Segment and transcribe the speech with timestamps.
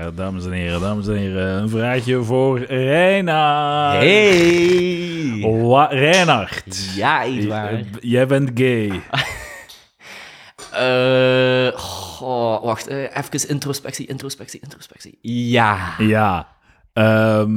[0.00, 1.62] Ja, dames en heren, dames en heren.
[1.62, 3.92] Een vraagje voor Reina.
[3.92, 5.38] Hey!
[5.62, 6.92] Wa Reinhard.
[6.94, 7.84] Ja, Edouard.
[8.00, 8.90] J- Jij bent gay.
[10.72, 11.78] Eh,
[12.62, 15.18] wacht, eh, even introspectie, introspectie, introspectie.
[15.22, 16.48] Ja, Ja.
[16.92, 17.50] Ehm,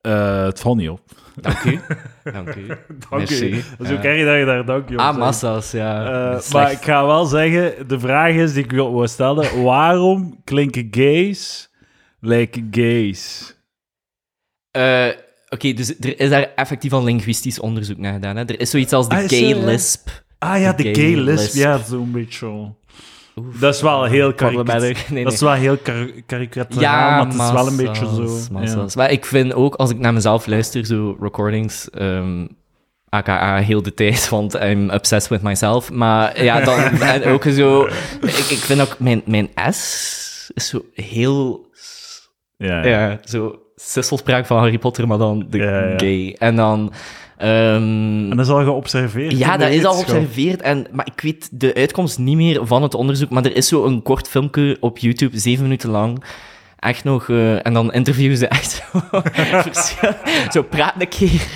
[0.00, 1.00] eh, het valt niet op.
[1.34, 1.80] dank u.
[2.32, 2.66] Dank u.
[3.10, 3.54] Dank u.
[3.78, 4.02] Ja.
[4.02, 6.04] erg dat je daar dank je op Ah, massa's, ja.
[6.34, 9.62] Eh, maar ik ga wel zeggen, de vraag is die ik wil stellen.
[9.62, 11.69] Waarom klinken gays
[12.20, 13.54] like gays?
[14.70, 15.08] Eh,
[15.48, 18.36] Oké, dus er is daar effectief al linguïstisch onderzoek naar gedaan.
[18.36, 18.44] Hè?
[18.44, 19.64] Er is zoiets als de Ah, gay ja?
[19.64, 20.22] lisp.
[20.38, 21.38] Ah ja, de Gay gay lisp.
[21.38, 21.54] lisp.
[21.54, 22.76] Ja, zo'n beetje zo.
[23.36, 23.58] Oef.
[23.58, 25.04] Dat is wel heel karikatuur.
[25.10, 28.52] Nee, Dat is wel heel kar karikaturaal, maar het is wel een beetje zo.
[28.52, 29.00] massa's, ja.
[29.02, 32.46] Maar ik vind ook, als ik naar mezelf luister, zo recordings, ehm,
[33.08, 35.90] aka heel de tijd, want I'm obsessed with myself.
[35.92, 37.86] Maar ja, dan en ook zo...
[38.20, 41.68] Ik, ik vind ook, mijn, mijn S is zo heel...
[42.60, 43.18] Ja, ja.
[43.24, 46.36] Zo sisselspraak van Harry Potter, maar dan de gay.
[46.38, 46.92] En dan...
[47.36, 47.50] ehm,
[48.30, 49.38] En dat is al geobserveerd.
[49.38, 50.60] ja, de dat is al geobserveerd.
[50.62, 53.30] En, maar ik weet de uitkomst niet meer van het onderzoek.
[53.30, 56.24] Maar er is zo een kort filmpje op YouTube, zeven minuten lang.
[56.78, 57.28] Echt nog...
[57.28, 59.00] eh, en dan interviewen ze echt zo...
[60.54, 61.46] zo praat een keer.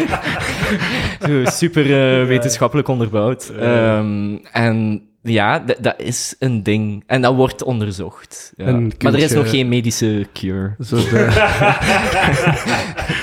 [1.26, 1.84] zo super
[2.20, 3.52] eh, wetenschappelijk onderbouwd.
[3.60, 7.02] Ehm, en ja, dat is een ding.
[7.06, 8.52] En dat wordt onderzocht.
[8.56, 8.70] Ja.
[8.72, 10.74] Maar er is je- nog geen medische cure.
[10.78, 11.28] Zo de...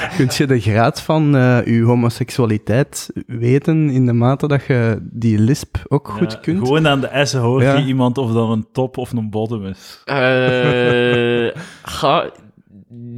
[0.17, 5.39] Kunt je de graad van eh uw homoseksualiteit weten in de mate dat je die
[5.39, 6.57] lisp ook goed Ja, kunt?
[6.59, 7.77] Gewoon aan de S hoor Ja.
[7.77, 10.01] je iemand of dat een top of een bottom is.
[10.05, 12.29] Eh, ga,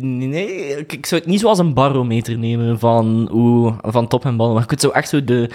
[0.01, 4.35] nee, ik, ik zou het niet zoals een barometer nemen van, hoe, van top en
[4.37, 4.53] bottom.
[4.53, 5.49] Maar je kunt zo echt zo de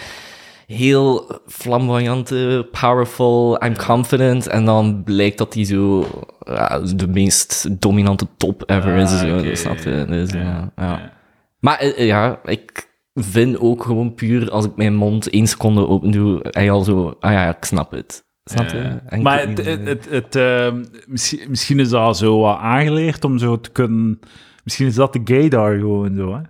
[0.66, 4.46] heel flamboyante, powerful, I'm confident.
[4.46, 6.06] En dan blijkt dat die zo
[6.44, 9.10] ja, de meest dominante top ever is.
[9.10, 9.54] Ah, Zo, oké.
[9.54, 10.04] snap je?
[10.08, 10.82] Dus, ja, Ja, ja.
[10.84, 11.12] ja.
[11.60, 16.10] Maar eh, ja, ik vind ook gewoon puur als ik mijn mond één seconde open
[16.10, 18.24] doe, hij al zo, ah ja, ik snap het.
[18.44, 18.76] Snap je?
[18.76, 19.02] Ja.
[19.06, 22.58] En ik Maar het, het, eh, het, het, ehm, misschien, misschien is dat zo wat
[22.58, 24.18] aangeleerd om zo te kunnen...
[24.64, 26.40] Misschien is dat de gaydar gewoon zo, hè?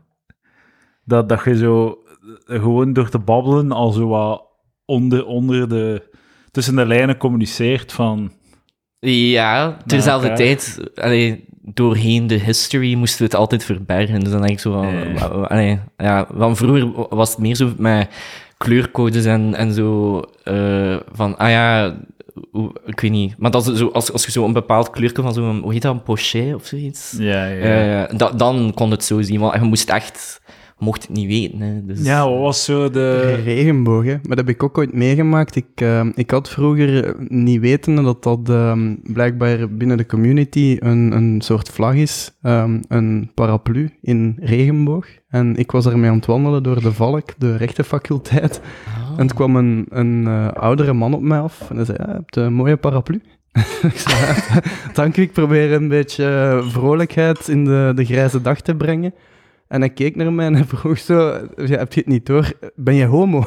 [1.05, 2.04] Dat, dat je zo eh,
[2.45, 4.43] gewoon door te babbelen al zo wat
[4.85, 6.13] onder, onder de...
[6.51, 8.33] Tussen de lijnen communiceert van...
[9.01, 10.45] Ja, terzelfde elkaar.
[10.45, 14.21] tijd, allee, doorheen de history moesten we het altijd verbergen.
[14.21, 18.09] Dus dan denk ik zo van, allee, ja, van vroeger was het meer zo met
[18.57, 21.97] kleurcodes en, en zo, eh, van, ah ja,
[22.87, 23.35] ik weet niet.
[23.39, 25.83] Maar dat is zo, als, als je zo een bepaald kleurke van zo'n, hoe heet
[25.83, 27.15] dat, een pochet of zoiets?
[27.19, 28.07] Ja, ja.
[28.07, 30.41] Eh, da- dan kon het zo zien, want je moest echt,
[30.85, 31.61] mocht het niet weten.
[31.61, 33.35] Hè, dus, ja, wat was zo de...
[33.45, 34.11] Regenboog, hè.
[34.13, 35.57] Maar dat heb ik ook ooit meegemaakt.
[35.57, 40.77] Ik, eh, ik had vroeger eh, niet weten dat dat ehm, blijkbaar binnen de community
[40.81, 42.33] een, een soort vlag is.
[42.43, 45.07] ehm, een paraplu in regenboog.
[45.29, 48.61] En ik was daarmee aan het wandelen door de Valk, de rechtenfaculteit.
[48.87, 49.19] Ah.
[49.19, 52.07] En er kwam een, een eh, oudere man op mij af en hij zei, ja,
[52.09, 53.21] je hebt een mooie paraplu.
[53.83, 54.63] ik zei, "Ja,
[54.93, 59.15] dank u, ik probeer een beetje eh, vrolijkheid in de, de grijze dag te brengen.
[59.75, 62.53] En hij keek naar mij en hij vroeg zo, ja, heb je het niet door?
[62.75, 63.39] Ben je homo?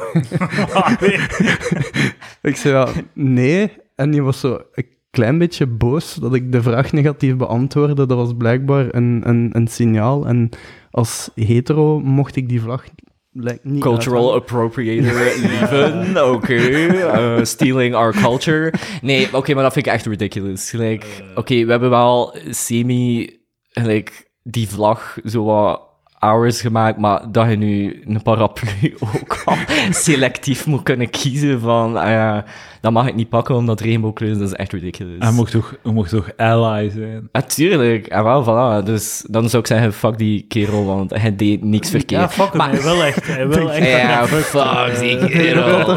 [2.42, 3.72] ik zei, ja, nee.
[3.94, 8.06] En die was zo een klein beetje boos dat ik de vraag negatief beantwoordde.
[8.06, 10.26] Dat was blijkbaar een, een, een signaal.
[10.26, 10.48] En
[10.90, 12.84] als hetero mocht ik die vlag
[13.32, 16.54] lijkt niet Cultural appropriator leven, oké.
[16.54, 18.72] eh, stealing our culture.
[19.02, 20.72] Nee, oké, maar dat vind ik echt ridiculous.
[20.72, 23.38] Like, oké, we hebben wel semi,
[23.72, 24.12] like,
[24.42, 25.87] die vlag zo wat
[26.18, 29.56] hours gemaakt, maar dat je nu een paraplu ook al
[29.90, 32.44] selectief moet kunnen kiezen van, ah ja,
[32.80, 35.16] dat mag ik niet pakken omdat regenboogkleur is, dat is echt ridiculous.
[35.18, 37.28] Hij mocht toch, hij mocht toch ally zijn?
[37.32, 38.84] Natuurlijk, en wel, voilà.
[38.86, 42.20] Dus dan zou ik zeggen, fuck die kerel, want hij deed niks verkeerd.
[42.20, 43.26] Ja, fuck hem, Maar- hij wil echt.
[43.26, 45.96] Hij wil echt Ja, fuck die kerel.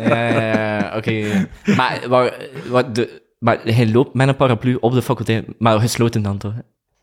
[0.00, 1.48] Ja, ja, ja, oké.
[1.76, 2.32] Maar, maar,
[2.68, 6.52] wat de, maar hij loopt met een paraplu op de faculteit, maar gesloten dan toch?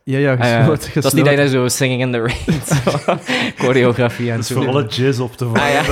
[0.10, 0.58] Ja, ja, Ah, ja.
[0.60, 0.90] gesloten.
[0.94, 2.62] Dat is niet dat je zo singing in the rain,
[3.62, 4.56] choreografie en Dat is zo.
[4.62, 5.62] voor alle jizz op te vallen.
[5.62, 5.84] Ah, ja.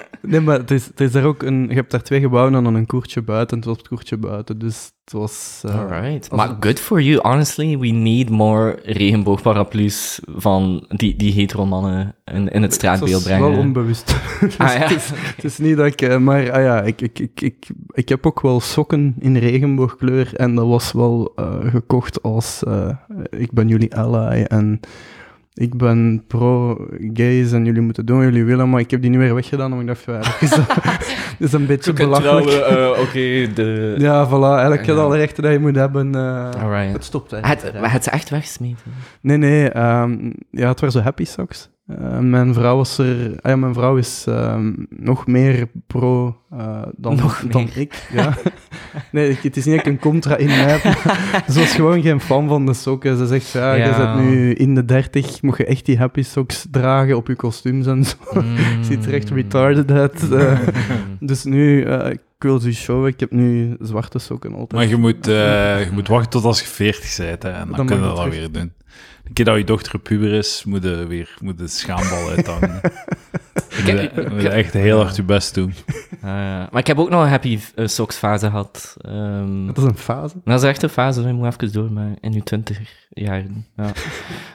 [0.22, 1.66] Nee, maar het is, het is daar ook een...
[1.68, 3.56] Je hebt daar twee gebouwen en dan een koertje buiten.
[3.56, 5.62] Het was het koertje buiten, dus het was...
[5.66, 6.32] eh, Alright.
[6.32, 7.78] Maar good for you, honestly.
[7.78, 13.32] We need more regenboogparaplu's van die, die hetero mannen in, in het straatbeeld Het was
[13.38, 13.50] brengen.
[13.50, 14.16] wel onbewust.
[14.40, 14.78] Dus Ah, ja.
[14.78, 16.02] het, is, het is niet dat ik...
[16.02, 20.34] eh, maar ah ja, ik, ik, ik, ik, ik heb ook wel sokken in regenboogkleur
[20.34, 22.62] en dat was wel eh, gekocht als
[23.30, 24.80] ik ben jullie ally en
[25.54, 29.18] ik ben pro-gays en jullie moeten doen wat jullie willen, maar ik heb die nu
[29.18, 30.50] weer weggedaan, omdat ik dacht, ja, dat is,
[31.38, 32.46] dat is een beetje belachelijk.
[32.46, 33.94] eh, oké, de...
[33.98, 36.14] Ja, voilà, eigenlijk je alle rechten dat je moet hebben.
[36.14, 36.92] eh.
[36.92, 37.80] Het stopt Het, eigenlijk.
[37.80, 38.92] maar het is echt weggesmeten.
[39.20, 41.70] Nee, nee, ehm, ja, het waren zo happy socks.
[41.98, 43.30] Eh, mijn vrouw was er...
[43.40, 47.78] Ah ja, mijn vrouw is ehm, nog meer pro eh, dan, Nog dan meer.
[47.78, 48.08] ik.
[48.12, 48.36] Ja.
[49.12, 50.78] nee, ik- het is niet een contra in mij.
[51.48, 53.16] Ze was gewoon geen fan van de sokken.
[53.16, 56.66] Ze zegt, ja, je bent nu in de dertig, moet je echt die happy socks
[56.70, 58.16] dragen op je kostuums en zo.
[58.88, 60.30] Ziet er echt retarded uit.
[60.32, 60.58] eh.
[61.20, 64.72] dus nu, eh, ik wil ze showen, ik heb nu zwarte sokken altijd.
[64.72, 67.76] Maar je moet, eh, je moet wachten tot als je 40 bent, hè, en dan,
[67.76, 68.72] Dan kun je mag dat weer doen.
[69.30, 72.80] Een keer dat je dochter een puber is, moet je weer moet de schaambal uithangen.
[73.70, 75.74] Ik Je heb- moet, moet echt heel hard je best doen.
[76.22, 76.68] Ah, ja.
[76.70, 78.96] maar ik heb ook nog een happy eh, socks fase gehad.
[79.00, 80.34] Ehm, Dat is een fase.
[80.44, 83.66] dat is echt een fase, je moet even door, maar in je twintiger jaren.
[83.76, 83.92] Ja.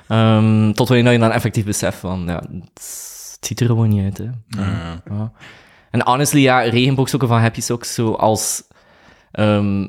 [0.07, 2.49] Ehm, tot wanneer je dan effectief beseft van, ja, het,
[3.33, 4.29] het ziet er gewoon niet uit, hè.
[4.61, 5.01] Ja.
[5.09, 5.31] Ja.
[5.91, 8.63] En honestly, ja, regenboogsokken van Happy Socks, zoals...
[9.31, 9.87] ehm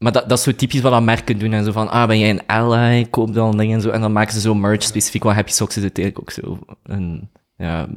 [0.00, 1.52] maar dat, dat is zo typisch wat dat merken doen.
[1.52, 3.04] En zo van, ah, ben jij een ally?
[3.10, 3.90] Koop dan dingen en zo.
[3.90, 5.22] En dan maken ze zo merch specifiek.
[5.22, 7.88] Want Happy Socks is uiteindelijk ook zo een ja,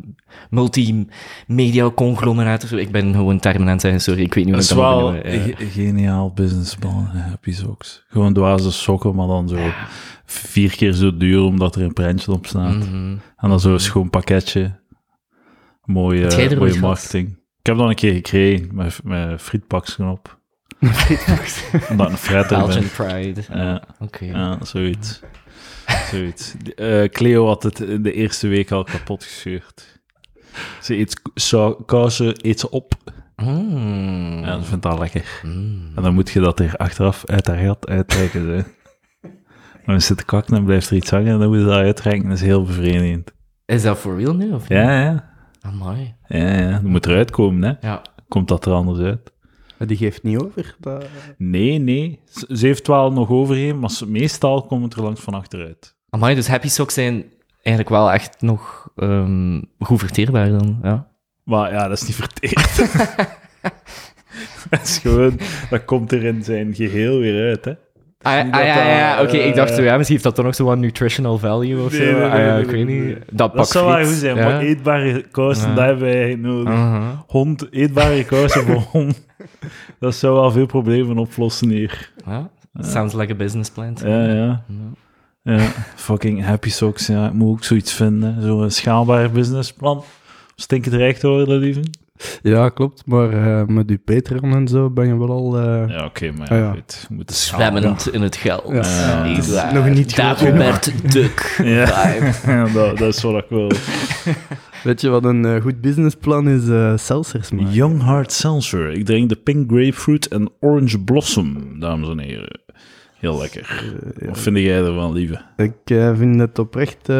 [0.49, 2.75] multimedia conglomeraat of zo.
[2.75, 4.21] Ik ben gewoon het zeggen, sorry.
[4.21, 5.57] Ik weet niet hoe is ik dat wel moet een noemen.
[5.57, 8.03] ge- geniaal businessplan, Happy Socks.
[8.07, 9.57] Gewoon dwaze sokken, maar dan zo
[10.25, 12.75] vier keer zo duur, omdat er een prentje op staat.
[12.75, 13.15] Mhm.
[13.35, 14.81] En dan zo'n schoon pakketje.
[15.83, 16.21] Mooie,
[16.55, 16.77] mooie gehad?
[16.79, 17.27] marketing.
[17.59, 20.41] Ik heb dat een keer gekregen, met, met frietpakjes op.
[21.89, 22.47] Omdat een.
[22.47, 23.41] Belgian Pride.
[23.53, 23.83] Ja.
[23.99, 24.25] Oké.
[24.25, 25.21] Ja, zoiets.
[26.11, 26.55] zoiets.
[26.75, 30.01] Eh, Cleo had het de eerste week al kapot gescheurd.
[30.81, 31.21] Ze eet
[31.85, 32.93] kousen, eet ze op.
[33.35, 34.39] Mm.
[34.43, 35.39] Ja, ze vindt dat lekker.
[35.43, 35.91] Mm.
[35.95, 38.47] En dan moet je dat er achteraf uit haar gat uittrekken.
[38.47, 38.61] Hè.
[39.85, 42.29] Dan zit te kakken en blijft er iets hangen en dan moet je dat uittrekken.
[42.29, 43.31] Dat is heel bevredigend.
[43.65, 44.51] Is dat for real nu?
[44.51, 45.29] Of Ja, ja.
[45.61, 46.15] Amai.
[46.27, 46.71] Ja, ja.
[46.71, 47.87] Dat moet eruit komen, hè.
[47.87, 48.01] Ja.
[48.27, 49.31] Komt dat er anders uit?
[49.87, 50.75] Die geeft niet over.
[50.79, 51.05] Dat...
[51.37, 52.19] Nee, nee.
[52.49, 55.95] Ze heeft wel nog overheen, maar ze- meestal komt het er langs van achteruit.
[56.09, 57.23] Amai, dus Happy Socks zijn
[57.61, 61.07] eigenlijk wel echt nog ehm, goed verteerbaar dan, ja.
[61.43, 62.77] Maar ja, dat is niet verteerd.
[64.69, 65.39] dat is gewoon,
[65.69, 67.73] dat komt er in zijn geheel weer uit, hè.
[68.23, 69.21] Ah, ah, ja, ja, ja.
[69.21, 71.91] oké, ik eh, dacht zo, ja, misschien heeft dat toch nog zo'n nutritional value of
[71.91, 72.17] Nee, zo.
[72.17, 73.17] nee, Ah, ja, ik weet niet.
[73.31, 76.73] Dat zou wel goed zijn, maar eetbare kousen, dat hebben wij nodig.
[76.73, 77.03] Uh-huh.
[77.27, 79.25] Hond, eetbare kousen voor hond.
[79.99, 82.11] Dat zou wel veel problemen oplossen hier.
[82.25, 82.49] Ja,
[82.79, 83.97] sounds like a business plan.
[84.05, 84.63] Ja, ja.
[85.43, 85.59] Ja.
[85.95, 87.27] Fucking happy socks, ja.
[87.27, 88.41] Ik moet ook zoiets vinden.
[88.41, 90.03] Zo'n schaalbaar businessplan.
[90.55, 91.81] Stinken het rijk te worden, lieve?
[92.41, 93.03] Ja, klopt.
[93.05, 93.29] Maar
[93.59, 95.57] eh, met die Patreon en zo ben je wel al...
[95.59, 96.71] eh, Ja, oké, maar Ah, ja, ja.
[96.71, 97.05] goed.
[97.09, 97.67] We moeten schalen.
[97.77, 98.63] Zwemmend in het geld.
[98.67, 98.81] Ja.
[98.83, 99.23] Ja.
[99.23, 99.73] Niet waar.
[99.73, 102.65] nog niet groot Dagobert Duck Ja.
[102.73, 103.71] dat, dat is wat ik wil.
[104.83, 106.67] Weet je wat een eh, goed businessplan is?
[106.69, 107.71] eh seltzers maken.
[107.73, 108.91] Young Heart Seltzer.
[108.91, 112.61] Ik drink de Pink Grapefruit en Orange Blossom, dames en heren.
[113.23, 113.93] Heel lekker.
[114.25, 115.41] Wat vind jij ervan, lieve?
[115.57, 117.15] Ik eh, vind het oprecht eh,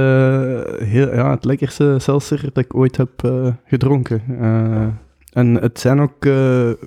[0.78, 3.12] heel, ja, het lekkerste seltzer dat ik ooit heb
[3.66, 4.22] gedronken.
[5.34, 6.26] En het zijn ook,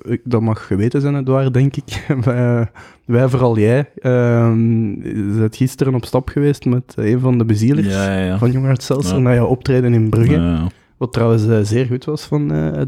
[0.03, 2.05] ik- dat mag geweten zijn, het waar, denk ik.
[2.25, 2.67] wij,
[3.05, 4.93] wij, vooral jij, ehm
[5.33, 8.37] zijn gisteren op stap geweest met een van de bezielers Ja, ja, ja.
[8.37, 10.57] van Jongaard Seltzer naar jouw optreden in Brugge.
[10.97, 12.43] Wat trouwens zeer goed was van.
[12.43, 12.85] Oké.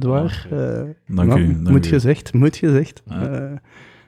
[0.51, 0.81] Eh,
[1.15, 1.53] dank nou, u.
[1.53, 1.89] Dank moet u.
[1.89, 3.01] gezegd, moet gezegd.
[3.05, 3.61] Ja.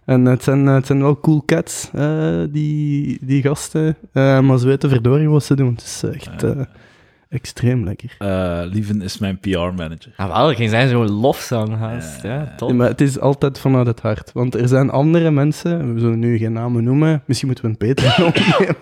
[0.05, 3.97] Eh, en het zijn, het zijn wel cool cats, eh, die, die gasten.
[4.11, 5.73] Eh, maar ze weten verdorie wat ze doen.
[5.73, 6.67] Het is echt Ja.
[7.31, 8.15] Extreem lekker.
[8.19, 10.13] Eh, Lieven is mijn PR-manager.
[10.15, 12.21] Ah, wel, geen zijn zo'n lofzang haast.
[12.23, 12.55] Ja.
[12.57, 14.31] Ja, maar het is altijd vanuit het hart.
[14.33, 17.77] Want er zijn andere mensen, we zullen nu geen namen noemen, misschien moeten we een
[17.77, 18.75] Peter opnemen,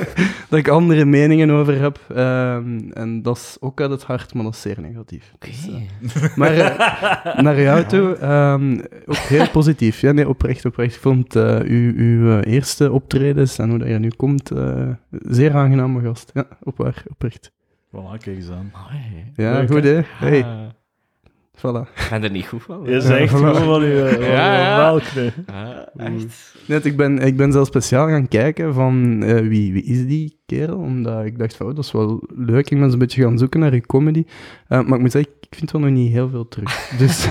[0.50, 2.00] dat ik andere meningen over heb.
[2.14, 5.32] Ehm, en dat is ook uit het hart, maar dat is zeer negatief.
[5.38, 10.00] Dus, eh, Maar eh, naar jou toe, ehm, ook heel positief.
[10.00, 10.94] Ja, nee, oprecht, oprecht.
[10.94, 15.54] Ik vond eh, uw, uw eerste optredens en hoe dat je nu komt, eh, zeer
[15.54, 16.30] aangename gast.
[16.34, 17.52] Ja, op waar, oprecht.
[17.92, 18.70] Voilà, kijk eens aan.
[18.72, 19.32] Amai.
[19.34, 20.00] Ja, Leuk, goed hè.
[20.04, 20.70] Hey,
[21.56, 21.88] voilà.
[21.94, 22.82] ik ben er niet goed van.
[22.84, 23.36] Je Ja, zegt voilà.
[23.36, 24.16] gewoon van je
[24.76, 25.32] melk, nee.
[25.46, 26.54] Ah, echt?
[26.66, 30.40] Net, ik ben, ik ben zelfs speciaal gaan kijken van eh, wie, wie is die
[30.46, 32.70] kerel, omdat ik dacht van, oh, dat is wel leuk.
[32.70, 34.24] Ik ben eens een beetje gaan zoeken naar uw comedy.
[34.68, 36.88] Eh, maar ik moet zeggen, ik vind wel nog niet heel veel terug.
[36.98, 37.28] Dus,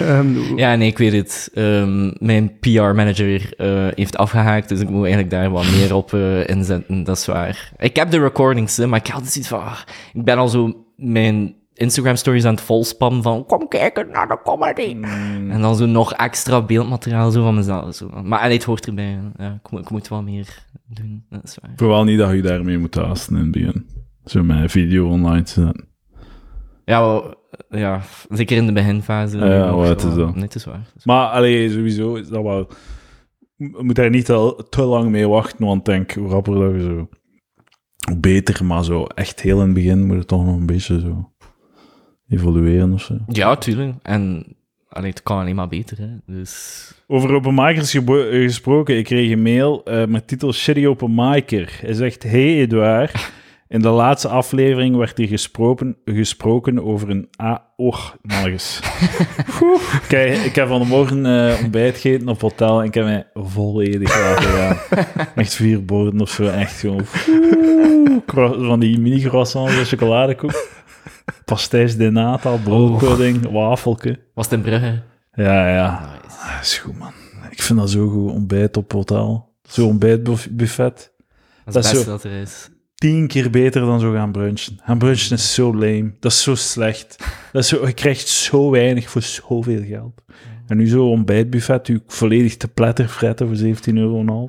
[0.00, 1.50] ehm, Ja, nee, ik weet het.
[1.54, 6.14] Ehm, mijn PR-manager eh, heeft afgehaakt, dus ik moet eigenlijk daar wat meer op
[6.46, 7.04] inzetten.
[7.04, 7.72] Dat is waar.
[7.78, 9.60] Ik heb de recordings, hè, maar ik had zoiets van...
[9.60, 9.78] ah,
[10.12, 14.38] ik ben al zo mijn Instagram stories aan het volspammen van kom kijken naar de
[14.44, 14.94] comedy.
[14.94, 15.50] Mm.
[15.50, 17.94] En dan zo nog extra beeldmateriaal zo van mezelf.
[17.94, 18.08] Zo.
[18.24, 19.18] Maar allee, het hoort erbij.
[19.36, 21.88] Ja, ik, moet, ik moet wel meer doen, dat is waar.
[21.88, 23.86] Wel niet dat je daarmee moet haasten in het begin.
[24.24, 25.88] Zo met video online te zetten.
[26.84, 27.34] Ja, wel,
[27.70, 29.38] ja, zeker in de beginfase.
[29.38, 30.34] Ja, wel, het is wel- dat.
[30.34, 30.92] Nee, het is waar.
[30.96, 32.68] Is Maar allee, sowieso is dat wel...
[33.56, 36.80] Je moet daar niet te, te lang mee wachten, want denk, hoe rapper dat je
[36.80, 37.08] zo...
[38.08, 41.00] Hoe beter, maar zo echt heel in het begin moet het toch nog een beetje
[41.00, 41.32] zo
[42.30, 43.16] evolueren of zo.
[43.28, 43.94] Ja, tuurlijk.
[44.02, 44.44] En
[44.88, 46.34] allee, het kan alleen maar beter, hè.
[46.34, 46.94] Dus...
[47.06, 48.04] Over openmakers eh,
[48.42, 51.78] gesproken, ik kreeg een mail eh, met titel Shitty Openmaker.
[51.80, 53.32] Hij zegt, hey Edouard,
[53.68, 57.28] in de laatste aflevering werd er gesproken, gesproken over een...
[57.76, 58.80] Och, nog eens.
[59.62, 59.82] Oeh.
[60.08, 64.50] Kijk, ik heb vanmorgen eh ontbijt gegeten op hotel en ik heb mij volledig laten
[64.50, 64.78] gaan.
[65.34, 67.04] Echt vier borden of zo, echt gewoon...
[68.66, 70.79] van die mini croissants en chocoladekoek.
[71.50, 74.18] Pastijs de nata, broodpudding, wafelke.
[74.34, 75.02] Was het in Brugge?
[75.32, 76.00] Ja, ja.
[76.00, 76.36] Nice.
[76.54, 77.12] Dat is goed, man.
[77.50, 79.54] Ik vind dat zo goed, ontbijt op hotel.
[79.62, 81.12] Zo'n ontbijtbuffet.
[81.64, 82.68] Dat is Dat beste zo- dat er is.
[82.94, 84.78] Tien keer beter dan zo gaan brunchen.
[84.82, 86.14] Gaan brunchen is zo lame.
[86.20, 87.16] Dat is zo slecht.
[87.52, 90.22] Dat is zo, je krijgt zo weinig voor zoveel geld.
[90.66, 94.48] En nu zo'n ontbijtbuffet, u volledig te pletter fretten voor 17,5 euro.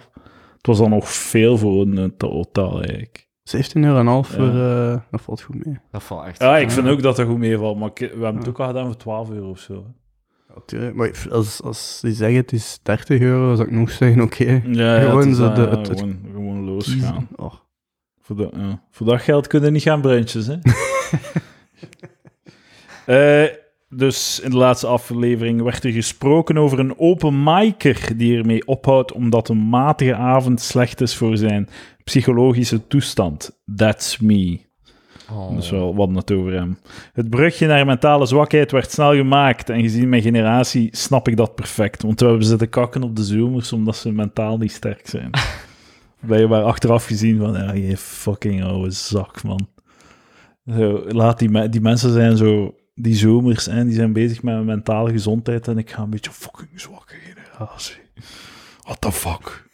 [0.58, 3.30] Het was dan nog veel voor een eh, hotel, eigenlijk.
[3.44, 4.48] 17 euro en half voor...
[4.60, 5.80] eh, dat valt goed mee.
[5.92, 6.42] Dat valt echt.
[6.42, 8.68] Ja, ik vind ook dat dat goed meevalt, maar ik- we hebben het ook al
[8.68, 9.86] gedaan voor 12 euro of zo.
[10.66, 10.94] hè.
[10.94, 14.62] Maar als, als die zeggen het is 30 euro, zou ik nog zeggen, oké.
[14.66, 17.28] Ja, ja, Gewoon zo eh, de- het- het- gewoon, gewoon losgaan.
[17.36, 17.54] Oh.
[18.22, 18.84] Voor, dat- ja.
[18.92, 20.56] Voor dat geld kunnen niet gaan brunches, hè?
[23.06, 23.48] Eh,
[23.94, 29.12] dus in de laatste aflevering werd er gesproken over een open micer die ermee ophoudt
[29.12, 31.70] omdat een matige avond slecht is voor zijn
[32.04, 33.62] psychologische toestand.
[33.76, 34.60] That's me.
[35.32, 35.50] Oh.
[35.54, 36.78] Dat is wel wat het over hem.
[37.14, 41.56] Het brugje naar mentale zwakheid werd snel gemaakt en gezien mijn generatie snap ik dat
[41.56, 42.02] perfect.
[42.02, 45.30] Want we hebben zitten kakken op de zoomers omdat ze mentaal niet sterk zijn.
[46.20, 49.68] Blijkbaar achteraf gezien van, ja, je fucking oude zak, man.
[50.78, 54.54] Zo, laat die, me- die mensen zijn zo, die zomers, en die zijn bezig met
[54.54, 58.02] mijn mentale gezondheid en ik ga een beetje fucking zwakke generatie.
[58.84, 59.70] What the fuck?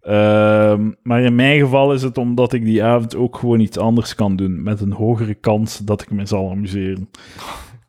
[0.00, 4.14] Ehm, maar in mijn geval is het omdat ik die avond ook gewoon iets anders
[4.14, 7.08] kan doen, met een hogere kans dat ik me zal amuseren.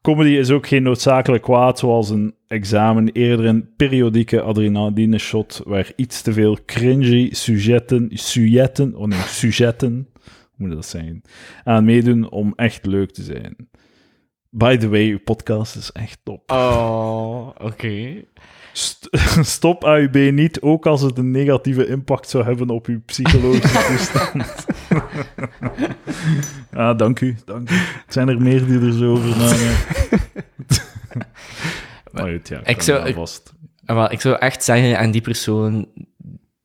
[0.01, 5.91] Comedy is ook geen noodzakelijk kwaad, zoals een examen, eerder een periodieke adrenaline shot, waar
[5.95, 11.21] iets te veel cringy sujetten, sujetten, oh nee, sujetten, hoe moet dat zijn,
[11.63, 13.55] aan meedoen om echt leuk te zijn.
[14.49, 16.51] By the way, uw podcast is echt top.
[16.51, 18.23] Oh, oké.
[18.73, 19.07] St-
[19.55, 24.65] Stop AUB niet, ook als het een negatieve impact zou hebben op uw psychologische toestand.
[26.71, 27.73] ah, dank u, dank u.
[27.75, 29.37] Het zijn er meer die er zo over
[32.11, 33.15] maar goed, ja, Ik zou- ik-.
[33.85, 35.87] En wel, ik zou echt zeggen, en die persoon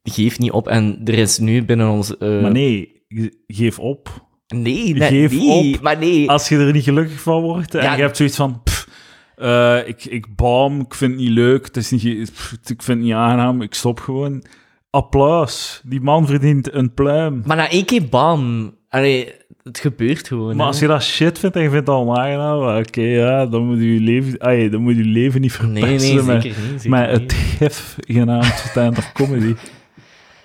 [0.03, 0.69] geeft niet op.
[0.69, 2.17] En er is nu binnen ons...
[2.19, 4.31] eh, Maar nee, ge- geef op.
[4.53, 5.81] Nee, nee, Geef nee, op.
[5.83, 6.31] maar nee.
[6.31, 7.95] Als je er niet gelukkig van wordt en Ja.
[7.95, 8.63] je hebt zoiets van...
[8.63, 8.89] pff,
[9.37, 12.87] eh, ik, ik baam, ik vind het niet leuk, het is niet, pff, ik vind
[12.99, 14.45] het niet aangenaam, ik stop gewoon.
[14.91, 15.81] Applaus.
[15.85, 17.43] Die man verdient een pluim.
[17.45, 18.75] Maar na één keer bam.
[18.89, 19.29] Allee,
[19.63, 20.49] het gebeurt gewoon.
[20.57, 20.71] Maar hè.
[20.73, 23.79] als je dat shit vindt en je vindt het al aangenaam, oké, ja, dan moet
[23.79, 26.81] je leven, ay, dan moet je leven niet Nee, verpesten nee, met, zeker niet.
[26.83, 27.21] Zeker met niet.
[27.21, 29.55] het gif genaamd stand-up comedy.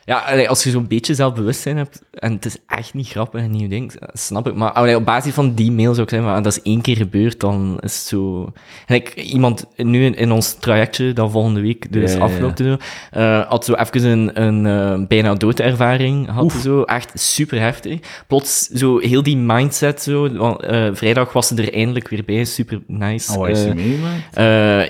[0.07, 3.67] Ja, als je zo'n beetje zelfbewustzijn hebt en het is echt niet grappig en nieuw
[3.67, 4.55] ding, snap ik.
[4.55, 7.39] Maar op basis van die mail zou ik zeggen, maar dat is één keer gebeurd,
[7.39, 8.51] dan is het zo...
[8.85, 12.33] En ik, iemand nu in, in ons trajectje, dat volgende week dus Ja, ja, ja.
[12.33, 12.61] afloopt,
[13.11, 17.99] eh, had zo even een, een eh, bijna doodervaring, had zo, echt super heftig.
[18.27, 22.45] Plots zo heel die mindset zo, want, eh, vrijdag was ze er eindelijk weer bij,
[22.45, 23.39] super nice.
[23.39, 23.65] Oh, is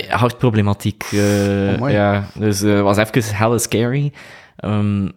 [0.09, 1.03] hartproblematiek.
[1.11, 1.93] eh, Amai.
[1.93, 4.11] ja, dus het was even hella scary.
[4.57, 5.07] Ehm,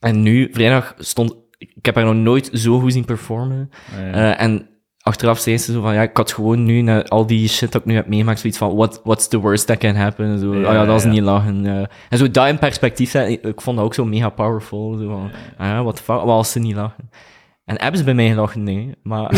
[0.00, 1.34] en nu, vrijdag, stond...
[1.58, 3.70] Ik heb haar nog nooit zo goed zien performen.
[3.96, 4.12] Ja.
[4.12, 4.68] Eh, en
[5.00, 7.80] achteraf zei ze zo van, ja, ik had gewoon nu, na al die shit dat
[7.80, 10.38] ik nu heb meegemaakt, zoiets van, what, what's the worst that can happen?
[10.38, 11.66] Zo, Ja, oh ja, dat is niet lachen.
[12.08, 14.96] en zo dat in perspectief, ik vond dat ook zo mega powerful.
[14.98, 17.10] Zo van, ah ja, what the fuck, wat als ze niet lachen?
[17.64, 18.62] En hebben ze bij mij gelachen?
[18.62, 18.94] Nee.
[19.02, 19.30] Maar,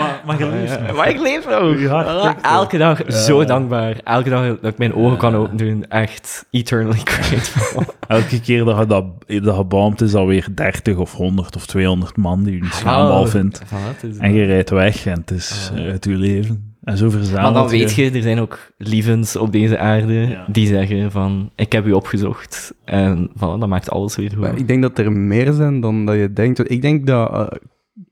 [0.00, 0.96] maar, maar je leeft Ja, nog.
[0.96, 1.80] maar ik leef nog.
[1.80, 2.34] Nog.
[2.42, 4.00] elke dag zo dankbaar.
[4.04, 5.88] Elke dag dat ik mijn ogen kan openen.
[5.88, 7.82] Echt eternally grateful.
[8.08, 9.04] Elke keer dat je dat,
[9.44, 12.84] dat gebaamd is, alweer 30 of 100 of 200 man die je niet
[13.30, 13.62] vindt.
[13.66, 16.68] Voilà, het is- En je rijdt weg en het is eh, uit je leven.
[16.84, 20.44] En zo verzamelt maar dan weet je, er zijn ook lievens op deze aarde Ja.
[20.48, 22.74] die zeggen van, ik heb u opgezocht.
[22.84, 24.38] En voilà, dat maakt alles weer goed.
[24.38, 26.70] Maar ik denk dat er meer zijn dan dat je denkt.
[26.70, 27.30] Ik denk dat...
[27.32, 27.46] eh,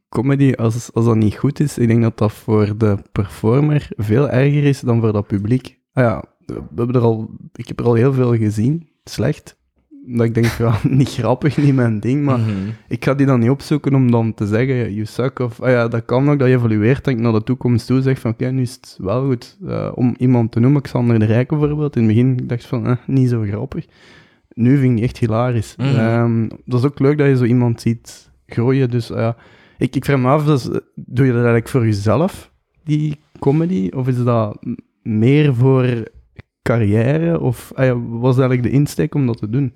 [0.08, 4.28] comedy, als, als dat niet goed is, ik denk dat dat voor de performer veel
[4.30, 5.78] erger is dan voor dat publiek.
[5.92, 9.56] Ah ja, we hebben er al, ik heb er al heel veel gezien, slecht.
[10.10, 12.48] Dat ik denk, ja, niet grappig, niet mijn ding, maar Mhm.
[12.88, 15.88] ik ga die dan niet opzoeken om dan te zeggen, you suck, of ah ja,
[15.88, 18.50] dat kan ook, dat je evolueert, dat ik naar de toekomst toe zeg van, oké,
[18.50, 19.58] nu is het wel goed.
[19.66, 22.86] Eh, om iemand te noemen, Xander de Rijk bijvoorbeeld, in het begin dacht ik van,
[22.86, 23.86] eh, niet zo grappig.
[24.54, 25.74] Nu vind ik die echt hilarisch.
[25.78, 29.30] Ehm, dat is ook leuk dat je zo iemand ziet groeien, dus eh,
[29.78, 30.62] ik, ik vraag me af, dus,
[30.94, 32.52] doe je dat eigenlijk voor jezelf,
[32.84, 34.58] die comedy, of is dat
[35.02, 36.08] meer voor
[36.62, 39.72] carrière, of ah was eigenlijk de insteek om dat te doen?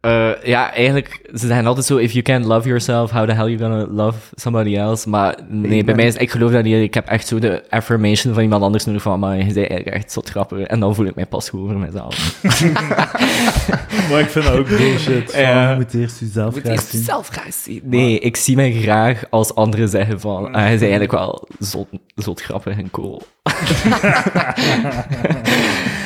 [0.00, 3.46] Eh, ja, eigenlijk, ze zeggen altijd zo, if you can't love yourself, how the hell
[3.50, 5.08] you gonna love somebody else?
[5.08, 6.82] Maar nee, bij mij is, ik geloof dat niet.
[6.82, 9.96] Ik heb echt zo de affirmation van iemand anders nodig van, maar je bent eigenlijk
[9.96, 10.58] echt zo grappig.
[10.58, 12.42] En dan voel ik mij pas goed over mezelf.
[14.10, 15.30] Maar ik vind dat ook bullshit.
[15.30, 15.70] Van, Ja.
[15.70, 17.02] Je moet eerst jezelf Moet graag eerst zien.
[17.02, 17.80] zelf graag zien.
[17.84, 21.88] Nee, ik zie mij graag als anderen zeggen van, ah, hij is eigenlijk wel zot,
[22.14, 23.22] zot grappig en cool.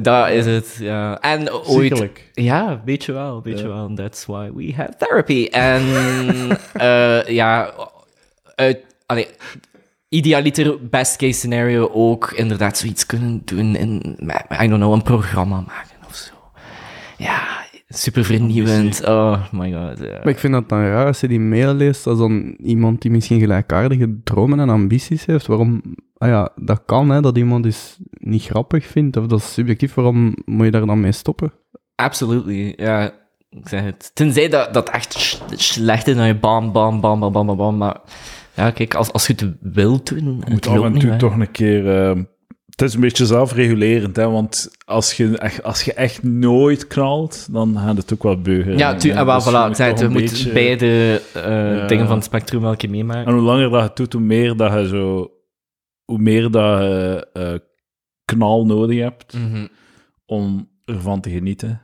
[0.00, 1.20] Dat is het, ja.
[1.20, 1.66] En ooit...
[1.66, 2.30] Ziekelijk.
[2.32, 3.76] Ja, weet je wel, weet je wel.
[3.76, 5.48] And that's why we have therapy.
[5.50, 5.82] En
[6.72, 7.72] eh, ja,
[8.54, 9.28] uit, allee,
[10.08, 14.18] idealiter, best case scenario ook inderdaad zoiets kunnen doen in,
[14.62, 16.32] I don't know, een programma maken of zo.
[17.16, 17.61] Ja,
[17.92, 19.04] super vernieuwend.
[19.04, 19.98] Oh my god.
[19.98, 20.18] ja.
[20.22, 23.10] Maar ik vind dat dan raar als je die mail leest als dan iemand die
[23.10, 25.46] misschien gelijkaardige dromen en ambities heeft.
[25.46, 25.82] Waarom,
[26.16, 29.94] ah ja, dat kan hè, dat iemand dus niet grappig vindt of dat is subjectief.
[29.94, 31.52] Waarom moet je daar dan mee stoppen?
[31.94, 33.20] Absolutely, ja.
[33.50, 34.10] Ik zeg het.
[34.14, 37.76] Tenzij dat, dat echt slecht is, dan je bam, bam, bam, bam, bam, bam.
[37.76, 37.96] Maar
[38.54, 41.50] ja, kijk, als, als je het wilt doen, Je moet af en toe toch een
[41.50, 42.08] keer...
[42.10, 42.22] eh,
[42.72, 47.52] het is een beetje zelfregulerend, hè, want als je, echt, als je echt nooit knalt,
[47.52, 48.78] dan gaat het ook wel beugen.
[48.78, 51.42] Ja, tu- en wel, Dus voilà, zei we moeten beetje- beide eh,
[51.76, 51.86] Ja.
[51.86, 53.26] dingen van het spectrum elke meemaken.
[53.26, 55.30] En hoe langer dat je doet, hoe meer dat je zo...
[56.04, 57.54] Hoe meer dat je eh,
[58.24, 59.66] knal nodig hebt Mhm.
[60.26, 61.80] om ervan te genieten.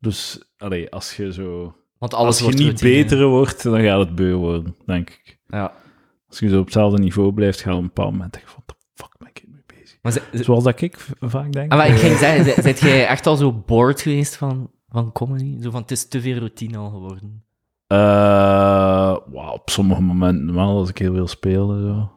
[0.00, 1.74] Dus, allee, als je zo...
[1.98, 2.90] Want alles als je wordt niet routine.
[3.02, 5.38] beter wordt, dan gaat het beu worden, denk ik.
[5.46, 5.72] Ja.
[6.28, 8.62] Als je zo op hetzelfde niveau blijft, ga je op een bepaald moment denken van,
[8.94, 9.44] fuck ben ik?
[10.02, 11.72] Maar ze, ze- Zoals dat ik vaak denk.
[11.72, 15.12] ah, maar ik ging zeggen, ze- zijt jij echt al zo bored geweest van, van
[15.12, 15.62] comedy?
[15.62, 17.42] Zo van, het is te veel routine al geworden.
[17.86, 17.98] Eh,
[19.32, 21.82] wauw, op sommige momenten wel, als ik heel veel speelde.
[21.82, 22.10] Zo.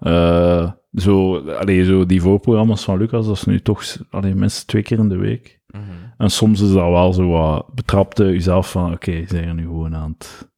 [0.00, 4.82] Eh, zo, allee, zo die voorprogramma's van Lucas, dat is nu toch allee, minstens twee
[4.82, 5.60] keer in de week.
[6.16, 9.62] En soms is dat wel zo wat, betrapte jezelf van, oké, je bent er nu
[9.62, 10.50] gewoon aan het,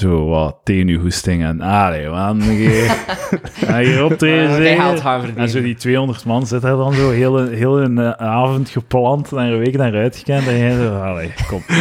[0.00, 2.90] zo wat tegen je goesting en, allee, man, hier
[4.04, 4.56] optreden.
[5.36, 8.68] En zo die 200 man zit daar dan zo heel, een- heel een eh, avond
[8.68, 10.46] gepland en een week naar uitgekend.
[10.46, 11.62] En jij zo, allee, kom.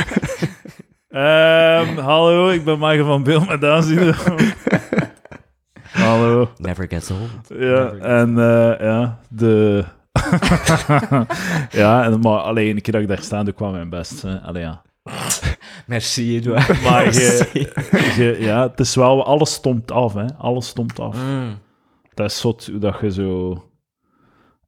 [1.09, 4.37] Ehm, hallo, ik ben Michael van Beeld met syndroom.
[5.91, 6.49] hallo.
[6.57, 7.59] Never gets old.
[7.59, 9.83] Ja, gets en eh, ja, de...
[11.71, 14.21] ja, en, maar alleen een keer dat ik daar sta, doe ik wel mijn best.
[14.21, 14.39] hè.
[14.39, 14.81] Allee, ja.
[15.89, 16.81] Merci, Edouard.
[16.83, 17.67] Maar je, Merci.
[18.21, 19.25] je- ja, het is wel...
[19.25, 20.25] Alles stomt af, hè.
[20.37, 21.15] Alles stomt af.
[21.15, 21.57] Mm.
[22.13, 23.63] Dat is zot hoe dat je zo...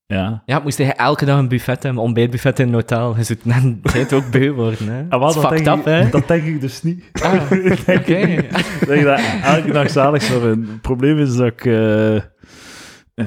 [0.06, 0.44] Ja.
[0.46, 3.18] Ja, moest je elke dag een buffet hebben, een ontbijtbuffet in een hotel.
[3.18, 5.06] Je zult net tijd ook beu worden, hè.
[5.10, 6.10] Ah, wel, Dat denk up, ik, hè.
[6.10, 7.04] dat denk ik dus niet.
[7.22, 7.34] Ah,
[7.98, 8.36] oké.
[8.80, 10.70] dat ik dat elke dag zalig zou vinden.
[10.72, 11.66] Het probleem is dat ik...
[11.66, 12.16] eh,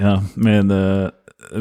[0.01, 0.71] ja, mijn...
[0.71, 1.07] eh,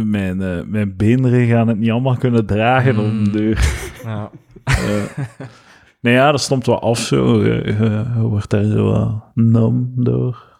[0.03, 3.31] mijn, eh, mijn beenderen gaan het niet allemaal kunnen dragen om Mm.
[3.31, 3.55] de
[4.03, 4.29] Ja.
[4.63, 4.75] Eh,
[6.03, 7.43] nee, ja, dat stond wel af zo.
[7.43, 10.51] Je, je- je wordt daar zo wat nam door.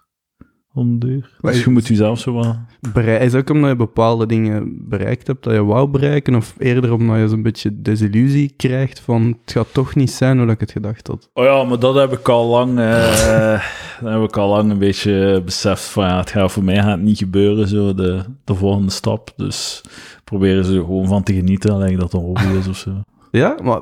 [0.76, 1.36] Om de duur.
[1.40, 2.58] Maar Dus je- je moet jezelf zo wat...
[2.94, 6.94] Berei- is ook omdat je bepaalde dingen bereikt hebt dat je wou bereiken, of eerder
[6.94, 10.72] omdat je zo'n beetje desillusie krijgt van het gaat toch niet zijn hoe ik het
[10.72, 11.30] gedacht had.
[11.34, 12.80] Oh ja, maar dat heb ik al lang...
[12.80, 13.62] eh,
[14.02, 16.04] dat heb ik al lang een beetje beseft van...
[16.06, 19.34] Ja, het gaat voor mij gaat niet gebeuren, zo, de, de volgende stap.
[19.36, 19.82] Dus
[20.24, 22.92] proberen ze er gewoon van te genieten, alleen dat een hobby is of zo.
[23.32, 23.82] Ja, maar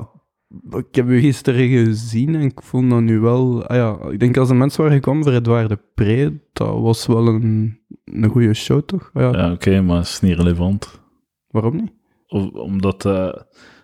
[0.70, 3.66] ik heb u gisteren gezien en ik vond dat nu wel...
[3.66, 7.06] Ah ja, ik denk als de mensen waren gekomen voor Edouard de Pre, dat was
[7.06, 9.10] wel een, een goede show, toch?
[9.12, 11.00] Ah ja, Ja, oké, maar het is niet relevant.
[11.48, 11.92] Waarom niet?
[12.26, 13.04] Of, omdat...
[13.04, 13.32] eh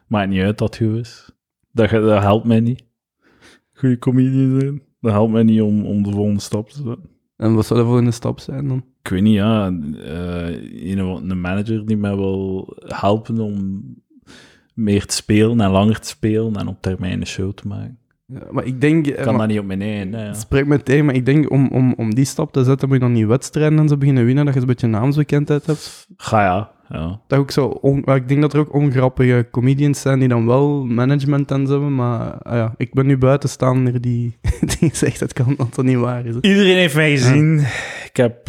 [0.09, 1.31] maakt niet uit dat goed is.
[1.72, 2.85] Dat, dat helpt mij niet.
[3.72, 4.83] Goede comedian zijn.
[5.00, 7.11] Dat helpt mij niet om, om de volgende stap te zetten.
[7.37, 8.85] En wat zou de volgende stap zijn dan?
[9.02, 9.66] Ik weet niet, ja.
[9.66, 13.83] een, of- een manager die mij wil helpen om
[14.78, 17.98] meer te spelen en langer te spelen en op termijn een show te maken.
[18.26, 19.06] Ja, maar ik denk...
[19.06, 20.10] Ik eh, kan maar- dat niet op mijn eigen.
[20.10, 20.16] Ja.
[20.18, 22.96] Het spreekt me tegen, maar ik denk om, om, om die stap te zetten moet
[22.96, 26.06] je dan niet wedstrijden en zo beginnen winnen, dat je een beetje naamsbekendheid hebt.
[26.16, 27.20] Ga ja, ja.
[27.26, 30.84] Dat ook zo on- ik denk dat er ook ongrappige comedians zijn die dan wel
[30.84, 34.38] management en zo hebben, maar ah ja, ik ben nu buitenstaander die,
[34.78, 36.34] die zegt het kan dat dat niet waar is.
[36.40, 37.58] Iedereen heeft mij gezien.
[38.04, 38.48] Ik heb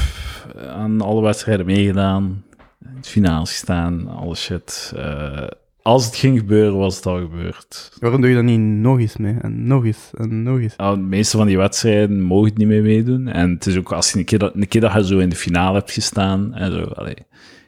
[0.68, 2.44] aan alle wedstrijden meegedaan.
[2.82, 4.94] In het finale gestaan, alle shit.
[4.96, 5.48] Eh,
[5.82, 7.98] als het ging gebeuren, was het al gebeurd.
[8.00, 9.38] Waarom doe je dat niet nog eens mee?
[9.42, 10.76] En nog eens, en nog eens.
[10.76, 13.28] Nou, de meeste van die wedstrijden mogen het niet meer meedoen.
[13.28, 15.30] En het is ook als je een keer dat, een keer dat je zo in
[15.30, 17.16] de finale hebt gestaan en zo, allee,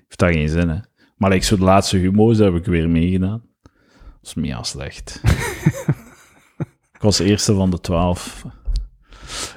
[0.08, 0.78] heeft dat geen zin, hè.
[1.18, 3.44] Maar like, zo de laatste humo's heb ik weer meegedaan.
[3.62, 3.72] Dat
[4.22, 5.22] was mega slecht.
[6.94, 8.46] ik was de eerste van de twaalf.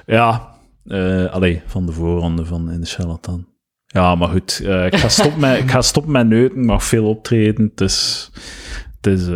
[0.05, 0.55] Ja,
[1.31, 3.47] allee, van de voorronde van in de charlatan.
[3.95, 6.83] Ja, maar goed, eh, ik, ga stoppen met, ik ga stoppen met neuten, ik mag
[6.83, 7.71] veel optreden.
[7.75, 8.29] Het is,
[9.01, 9.33] het is ik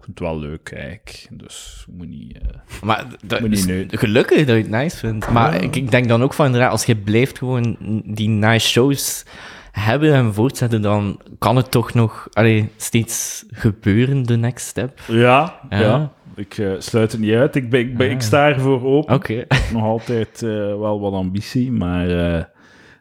[0.00, 1.26] vind het wel leuk, eigenlijk.
[1.30, 2.38] Dus moet niet...
[2.38, 5.30] eh, Maar dat Moet niet is gelukkig dat je het nice vindt.
[5.30, 9.24] Maar ik, ik denk dan ook van inderdaad, als je blijft gewoon die nice shows
[9.72, 15.00] hebben en voortzetten, dan kan het toch nog allee, steeds gebeuren, de next step.
[15.08, 15.78] Ja, Ja.
[15.80, 16.12] ja.
[16.36, 17.54] Ik sluit het niet uit.
[17.56, 19.14] Ik, ben, ik, ben, ik sta ervoor open.
[19.14, 19.44] Oké.
[19.72, 22.06] Nog altijd wel wat ambitie, maar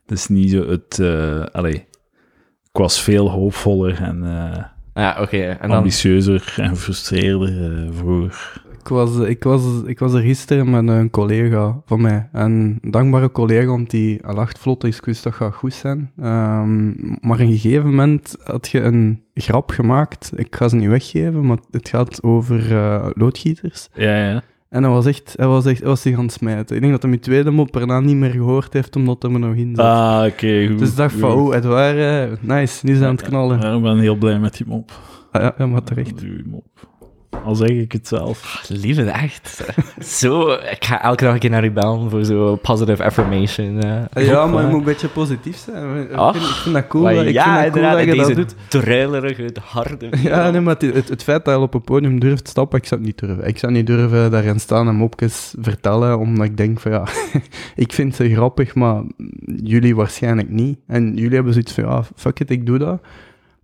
[0.09, 0.99] het is niet zo het...
[0.99, 1.87] eh allee,
[2.63, 5.37] ik was veel hoopvoller en eh, Ja, oké.
[5.37, 5.77] En dan...
[5.77, 8.67] ambitieuzer en frustreerder eh, vroeger.
[8.79, 12.29] Ik was, ik, was, ik was er gisteren met een collega van mij.
[12.31, 15.73] En een dankbare collega, want die hij lacht vlot, dus ik wist dat gaat goed
[15.73, 16.11] zijn.
[16.17, 16.85] Ehm,
[17.21, 20.31] maar op een gegeven moment had je een grap gemaakt.
[20.35, 23.89] Ik ga ze niet weggeven, maar het gaat over eh, loodgieters.
[23.93, 24.41] Ja, ja.
[24.69, 26.75] En hij was echt, hij was echt, hij was zich aan het smijten.
[26.75, 29.39] Ik denk dat hij mijn tweede mop erna niet meer gehoord heeft, omdat hij er
[29.39, 29.85] nog in zat.
[29.85, 30.79] Ah, oké, goed.
[30.79, 33.59] dus ik dacht van, oh, het waren, nice, nu zijn aan het knallen.
[33.59, 34.91] Ja, ik ben heel blij met die mop.
[35.31, 36.19] Ah, ja, ja, maar terecht.
[36.19, 36.88] Die mop.
[37.43, 38.65] Al zeg ik het zelf.
[38.69, 39.65] Lieve, echt.
[39.99, 43.83] Zo, ik ga elke dag een keer naar u bellen voor zo positive affirmation.
[43.83, 44.01] eh.
[44.13, 45.97] Ah, Ja, maar je moet een beetje positief zijn.
[46.01, 48.11] Ik vind, ik vind dat cool, Maar dat- ik ja, vind dat cool dat je
[48.11, 48.55] deze dat doet.
[48.67, 50.09] druilerige, harde...
[50.23, 52.85] Ja, nee, maar het, het, het feit dat je op een podium durft stappen, ik
[52.85, 53.47] zou het niet durven.
[53.47, 57.03] Ik zou niet durven daarin staan en mopjes vertellen, omdat ik denk van ja,
[57.75, 59.01] ik vind ze grappig, maar
[59.63, 60.79] jullie waarschijnlijk niet.
[60.87, 63.01] En jullie hebben zoiets van ja, fuck it, ik doe dat.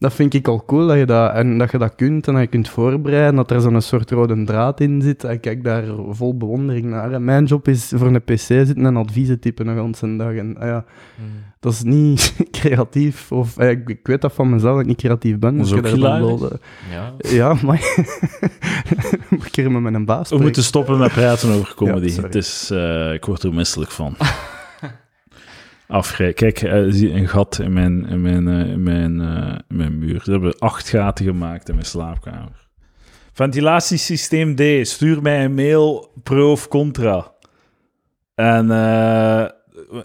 [0.06, 2.42] Dat vind ik al cool, dat je dat, en dat je dat kunt en dat
[2.42, 5.24] je kunt voorbereiden, dat er zo'n soort rode draad in zit.
[5.24, 7.12] Ik kijk daar vol bewondering naar.
[7.12, 10.34] En mijn job is voor een pc zitten en adviezen typen een hele dag.
[10.34, 11.26] En ah ja, Hmm.
[11.60, 14.98] dat is niet creatief, of eh, ik, ik weet dat van mezelf, dat ik niet
[14.98, 15.58] creatief ben.
[15.58, 16.60] Dat is dus ook
[16.92, 17.14] Ja.
[17.18, 17.82] ja, maar
[19.30, 22.16] moet ik met mijn baas We moeten stoppen met praten over comedy.
[22.16, 24.16] Ja, het is, eh, ik word er misselijk van.
[25.88, 26.34] Afgrij.
[26.34, 30.22] Kijk, eh, zie een gat in mijn, in mijn, eh, in mijn, eh, mijn muur.
[30.24, 32.68] Ze hebben acht gaten gemaakt in mijn slaapkamer.
[33.32, 34.88] Ventilatiesysteem D.
[34.88, 37.34] Stuur mij een mail pro of contra.
[38.36, 38.68] En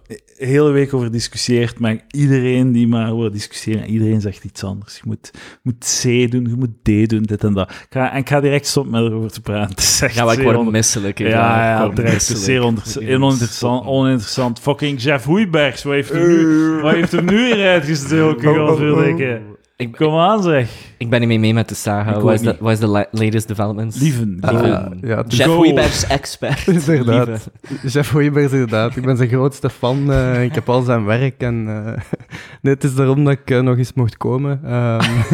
[0.06, 4.94] de hele week over discussieerd, maar iedereen die maar over discussiëren, iedereen zegt iets anders.
[4.96, 7.70] Je moet, je moet C doen, je moet D doen, dit en dat.
[7.70, 9.70] Ik ga, en ik ga direct stoppen met erover te praten.
[9.74, 11.18] Het is echt Ja, maar ik word onder- misselijk.
[11.18, 11.96] ja, Ik ja, terecht.
[11.96, 12.44] Het is misselijk.
[12.44, 13.92] zeer onder- Ja, oninteressant, stop.
[13.94, 14.60] oninteressant.
[14.60, 18.98] Fucking Jeff Hoeibergs, wat heeft er nu, wat heeft er nu weer uitgestoken, Oh, oh,
[18.98, 19.58] oh.
[19.80, 20.70] Ik, Kom aan, zeg.
[20.98, 22.20] ik ben niet mee mee met de saga.
[22.20, 22.58] Wat is, de, niet.
[22.60, 24.00] wat is de la- latest developments?
[24.00, 24.98] Lieven, Ah, lieven.
[25.02, 25.56] ja, is Jeff Go.
[25.56, 26.66] Hoibergs expert.
[26.88, 27.26] Inderdaad.
[27.68, 27.88] Lieve.
[27.88, 28.96] Jeff inderdaad.
[28.96, 30.12] Ik ben zijn grootste fan.
[30.12, 31.40] eh, ik heb al zijn werk.
[31.42, 31.92] En, eh,
[32.62, 34.60] nee, het is daarom dat ik eh, nog eens mocht komen.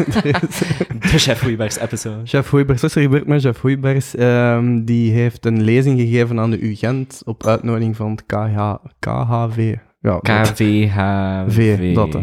[0.05, 0.21] Is-
[1.11, 2.23] De Jeff Hoibergs episode.
[2.23, 3.61] Jeff Hoijbergs, wat is er gebeurd met Jeff
[4.85, 9.75] die heeft een lezing gegeven aan de UGent op uitnodiging van het KH, KHV.
[9.99, 11.77] Ja, KVHV.
[11.77, 12.17] V, dat,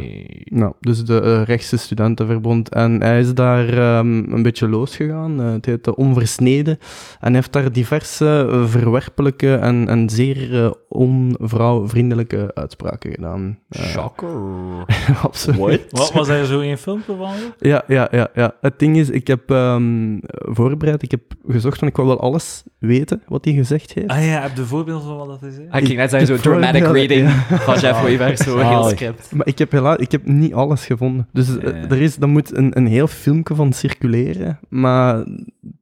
[0.45, 2.69] Nou, dus de eh, rechtse studentenverbond.
[2.69, 5.41] En hij is daar ehm, een beetje losgegaan.
[5.41, 6.79] Eh, het heette Onversneden.
[7.21, 13.59] En heeft daar diverse verwerpelijke en, en zeer eh, onvrouwvriendelijke uitspraken gedaan.
[13.77, 14.29] Shocker.
[15.23, 15.87] absoluut.
[15.91, 17.33] Wat was er zo een filmpje van?
[17.59, 18.55] Ja, ja, ja, ja.
[18.61, 22.63] Het ding is, ik heb ehm, voorbereid, ik heb gezocht, want ik wil wel alles
[22.79, 24.09] weten wat hij gezegd heeft.
[24.09, 25.57] Ah ja, heb je voorbeelden van wat dat is?
[25.57, 25.63] hè?
[25.71, 27.57] Ah, Ik ging net zeggen, zo dramatic reading ja.
[27.65, 29.33] Van Jeff Hoibergs, zo heel script.
[29.35, 31.29] Maar ik heb, helaas, ik heb niet alles gevonden.
[31.33, 31.89] Dus eh, Ja.
[31.89, 35.25] er, is, er moet een, een heel filmpje van circuleren, maar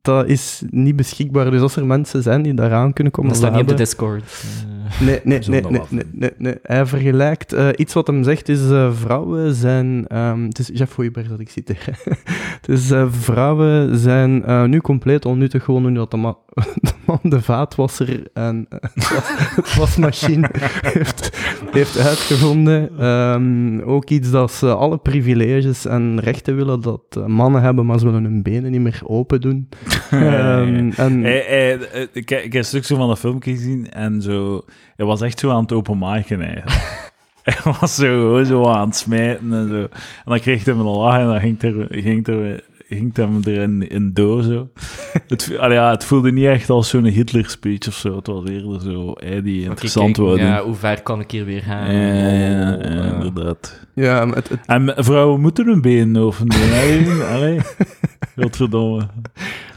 [0.03, 1.51] dat is niet beschikbaar.
[1.51, 3.31] Dus als er mensen zijn die daaraan kunnen komen...
[3.31, 4.23] Dat staat niet op de Discord.
[4.23, 6.55] Eh, Nee, nee, nee, nee, nee, nee, nee.
[6.63, 7.53] Hij vergelijkt...
[7.53, 10.07] eh, iets wat hem zegt is, eh, vrouwen zijn...
[10.07, 11.99] ehm, het is Jeff Hoiberg dat ik citeer.
[12.67, 16.37] dus eh, vrouwen zijn eh, nu compleet onnuttig, gewoon nu dat
[16.81, 18.67] de, de de vaatwasser en
[19.55, 20.51] het wasmachine
[20.83, 21.39] heeft,
[21.71, 22.99] heeft uitgevonden.
[22.99, 27.99] Ehm, ook iets dat ze alle privileges en rechten willen dat eh, mannen hebben, maar
[27.99, 29.69] ze willen hun benen niet meer open doen.
[30.11, 33.91] Ehm, en, Hij- hij- eh, ik, ik heb een stuk zo van dat filmpje gezien
[33.91, 34.65] en zo...
[34.97, 37.01] Hij was echt zo aan het openmaken eigenlijk.
[37.43, 39.75] Hij was zo, zo aan het smijten en zo.
[39.83, 39.91] En
[40.25, 44.11] dan kreeg hij een lach en dan ging, er, ging, er, ging hem erin in
[44.13, 44.69] door, zo.
[45.29, 48.17] Het, allee, ja, het voelde niet echt als zo'n Hitler-speech of zo.
[48.17, 50.47] Het was eerder zo, die interessant worden.
[50.47, 51.95] Ja, hoe ver kan ik hier weer gaan?
[51.95, 53.81] Ja, ja, ja, Oh, ja, eh, inderdaad.
[53.95, 56.13] Ja, maar het, het- En vrouwen moeten hun benen
[56.49, 57.25] doen, hè?
[57.35, 57.59] Allee,
[58.41, 59.07] godverdomme.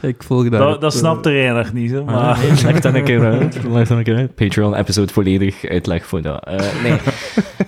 [0.06, 0.60] Ik volg daar.
[0.60, 2.38] Dat, dat snapt er nog niet, hè, Maar maar...
[2.64, 3.58] leg dan een keer uit.
[3.68, 4.34] Leg dan een keer uit.
[4.34, 6.44] Patreon-episode volledig uitleg voor dat.
[6.44, 6.96] Eh, nee.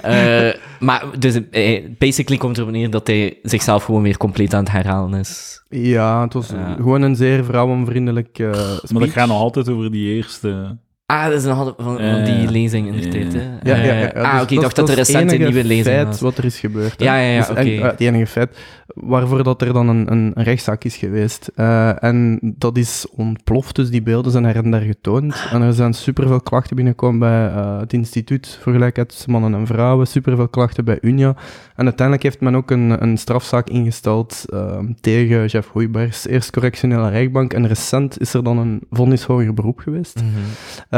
[0.03, 4.55] Eh, maar dus, eh, basically komt er op neer dat hij zichzelf gewoon weer compleet
[4.55, 5.63] aan het herhalen is.
[5.69, 6.75] Ja, het was Ja.
[6.77, 8.51] gewoon een zeer vrouwenvriendelijk eh.
[8.93, 10.77] Maar dat gaat nog altijd over die eerste...
[11.11, 12.51] Ah, dat is nog altijd van, van die ja.
[12.51, 13.39] lezing in de tijd, ja.
[13.39, 13.71] hè?
[13.73, 14.13] Ja, ja, ja.
[14.13, 16.21] Eh, ja, ah, dus oké, ik dacht dat er recent een nieuwe lezing feit was.
[16.21, 16.99] wat er is gebeurd.
[16.99, 17.05] hè.
[17.05, 17.77] Ja, ja, ja, Dus en- oké.
[17.77, 18.59] eh, het enige feit
[18.95, 21.51] waarvoor dat er dan een, een, een rechtszaak is geweest.
[21.55, 25.47] Eh, en dat is ontploft, dus die beelden zijn her en daar getoond.
[25.53, 29.67] En er zijn superveel klachten binnengekomen bij eh, het Instituut voor Gelijkheid tussen Mannen en
[29.67, 31.35] Vrouwen, superveel klachten bij UNIA.
[31.77, 37.09] En uiteindelijk heeft men ook een, een strafzaak ingesteld eh, tegen Jeff Hoijbers, eerst correctionele
[37.11, 37.53] rechtbank.
[37.53, 40.15] En recent is er dan een vonnis hoger beroep geweest.
[40.23, 40.27] Mhm.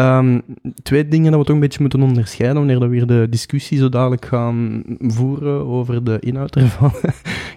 [0.00, 0.40] Ehm,
[0.82, 3.88] twee dingen dat we toch een beetje moeten onderscheiden wanneer we hier de discussie zo
[3.88, 6.92] dadelijk gaan voeren over de inhoud ervan.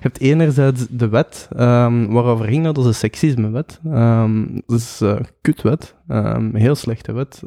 [0.04, 2.76] Je hebt enerzijds de wet, ehm, waarover ging dat?
[2.76, 3.80] Dat is een seksismewet.
[3.86, 7.42] Ehm dat is een kutwet, een heel slechte wet.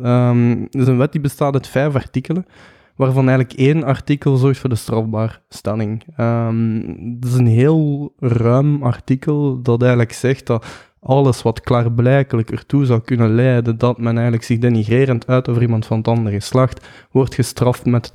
[0.70, 2.46] Dat is een wet die bestaat uit vijf artikelen,
[2.96, 6.02] waarvan eigenlijk één artikel zorgt voor de strafbaarstelling.
[6.16, 6.80] Ehm
[7.20, 10.66] dat is een heel ruim artikel dat eigenlijk zegt dat
[11.06, 15.86] alles wat klaarblijkelijk ertoe zou kunnen leiden dat men eigenlijk zich denigrerend uit over iemand
[15.86, 18.10] van het andere geslacht, wordt gestraft met.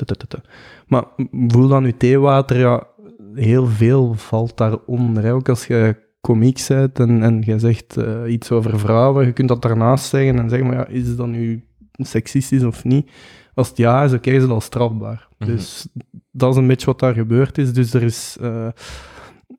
[0.88, 1.04] Maar
[1.47, 2.88] voel dan uw theewater, ja,
[3.34, 5.23] heel veel valt daaronder.
[5.23, 5.34] Hè.
[5.34, 9.47] Ook als je komiek bent en, en je zegt eh, iets over vrouwen, je kunt
[9.47, 13.12] dat daarnaast zeggen en zeggen, maar ja, is dat nu seksistisch of niet?
[13.54, 15.27] Als het ja is, oké, is het al strafbaar.
[15.38, 15.49] Mhm.
[15.49, 15.88] Dus
[16.32, 17.73] dat is een beetje wat daar gebeurd is.
[17.73, 18.38] Dus er is...
[18.41, 18.67] eh,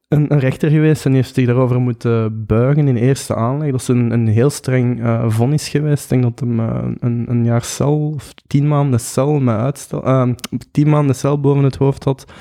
[0.08, 3.70] een, rechter geweest en heeft zich daarover moeten buigen in eerste aanleg.
[3.70, 6.02] Dat is een, een heel streng eh, vonnis geweest.
[6.02, 10.04] Ik denk dat hem eh, een, een jaar cel of tien maanden cel met uitstel,
[10.04, 10.28] eh,
[10.70, 12.32] tien maanden cel boven het hoofd had.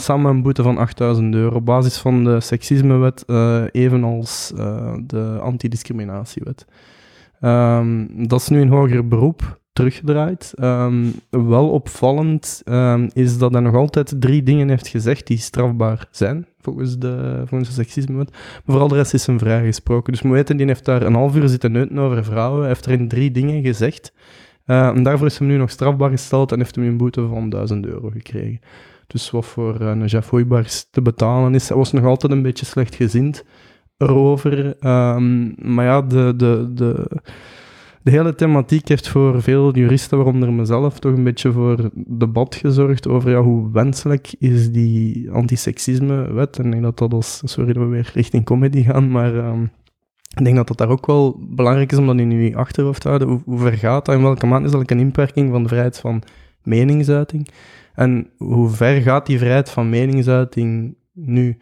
[0.00, 3.24] samen met een boete van 8000 euro op basis van de seksismewet,
[3.72, 4.52] evenals
[5.06, 6.66] de antidiscriminatiewet.
[7.40, 10.52] Ehm, dat is nu een hoger beroep teruggedraaid.
[10.56, 16.08] Ehm, wel opvallend ehm, is dat hij nog altijd drie dingen heeft gezegd die strafbaar
[16.10, 18.30] zijn, volgens de, volgens de seksismewet.
[18.30, 20.12] Maar vooral de rest is hem vrijgesproken.
[20.12, 23.08] Dus moet weten, die heeft daar een half uur zitten neuten over vrouwen, heeft erin
[23.08, 24.12] drie dingen gezegd.
[24.64, 27.50] Eh, en daarvoor is hem nu nog strafbaar gesteld en heeft hem een boete van
[27.50, 28.60] 1000 euro gekregen.
[29.06, 31.68] Dus wat voor eh, een Hoijbars te betalen is.
[31.68, 33.44] Hij was nog altijd een beetje slecht gezind
[33.96, 34.76] erover.
[34.78, 37.06] Ehm, maar ja, de, de, de,
[38.02, 43.08] de hele thematiek heeft voor veel juristen, waaronder mezelf, toch een beetje voor debat gezorgd
[43.08, 46.58] over ja, hoe wenselijk is die antiseksisme-wet.
[46.58, 47.40] En ik denk dat dat als...
[47.44, 49.38] Sorry dat we weer richting comedy gaan, maar...
[49.38, 49.62] ehm,
[50.36, 53.08] ik denk dat dat daar ook wel belangrijk is om dat in je achterhoofd te
[53.08, 53.28] houden.
[53.28, 54.14] Hoe, hoe ver gaat dat?
[54.14, 56.22] In welke mate is dat een inperking van de vrijheid van
[56.62, 57.48] meningsuiting?
[57.94, 61.58] En hoe ver gaat die vrijheid van meningsuiting nu?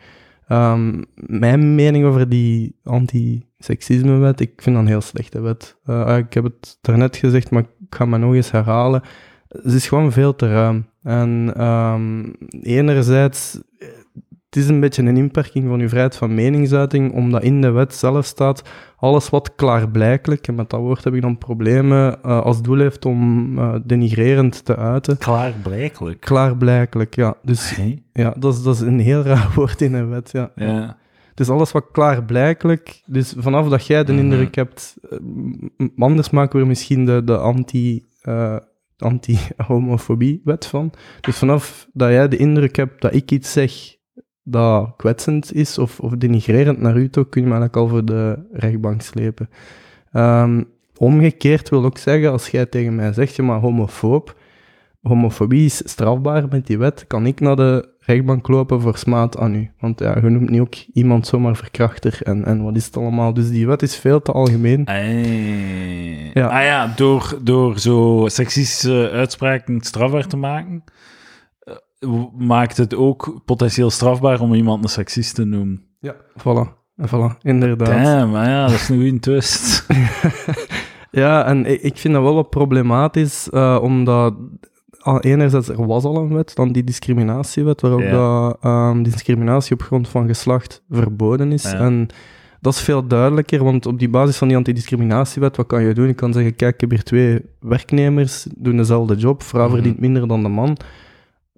[0.47, 2.77] Ehm, mijn mening over die
[3.57, 5.77] anti-seksisme-wet, ik vind dat een heel slechte wet.
[5.85, 9.03] Eh, ik heb het daarnet gezegd, maar ik ga me nog eens herhalen.
[9.49, 10.87] Het is gewoon veel te ruim.
[11.03, 13.59] En ehm, enerzijds,
[14.47, 17.95] het is een beetje een inperking van uw vrijheid van meningsuiting, omdat in de wet
[17.95, 18.63] zelf staat,
[18.97, 23.05] alles wat klaarblijkelijk, en met dat woord heb ik dan problemen, eh, als doel heeft
[23.05, 25.19] om eh, denigrerend te uiten.
[25.19, 26.21] Klaarblijkelijk.
[26.21, 27.35] Klaarblijkelijk, ja.
[27.43, 27.79] Dus
[28.13, 30.51] ja, dat is, dat is een heel raar woord in een wet, ja.
[30.55, 30.97] Ja.
[31.37, 34.23] Dus alles wat klaarblijkelijk, dus vanaf dat jij de Mhm.
[34.23, 38.57] indruk hebt, eh, anders maken we er misschien de, de anti, eh,
[38.99, 40.93] anti-homofobie-wet van.
[41.21, 43.73] Dus vanaf dat jij de indruk hebt dat ik iets zeg
[44.43, 48.05] dat kwetsend is of, of denigrerend naar u toe, kun je me eigenlijk al voor
[48.05, 49.49] de rechtbank slepen.
[50.13, 50.63] Ehm,
[50.97, 54.37] omgekeerd wil ook zeggen, als jij tegen mij zegt, je maar homofoob,
[55.03, 59.55] homofobie is strafbaar met die wet, kan ik naar de rechtbank lopen voor smaad aan
[59.55, 59.71] u.
[59.81, 63.35] Want ja, je noemt niet ook iemand zomaar verkrachter en, en wat is het allemaal.
[63.35, 64.83] Dus die wet is veel te algemeen.
[64.85, 66.31] Hey.
[66.35, 66.47] Ja.
[66.47, 70.85] Ah ja, door, door zo seksistische uitspraken strafbaar te maken,
[71.59, 75.85] eh, maakt het ook potentieel strafbaar om iemand een seksist te noemen.
[76.01, 76.15] Ja.
[76.39, 76.69] Voilà,
[77.09, 78.05] voilà, inderdaad.
[78.05, 79.87] Damn, maar ja, dat is een goede twist.
[81.17, 84.35] Ja, en ik, vind dat wel wat problematisch, eh, omdat
[85.21, 88.11] enerzijds er was al een wet, dan die discriminatiewet, waarop Ja.
[88.11, 91.63] dat, ehm, discriminatie op grond van geslacht verboden is.
[91.63, 91.75] Ja.
[91.79, 92.07] En
[92.61, 96.07] dat is veel duidelijker, want op die basis van die antidiscriminatiewet, wat kan je doen?
[96.07, 99.73] Je kan zeggen, kijk, ik heb hier twee werknemers, doen dezelfde job, vrouw Mhm.
[99.75, 100.77] verdient minder dan de man.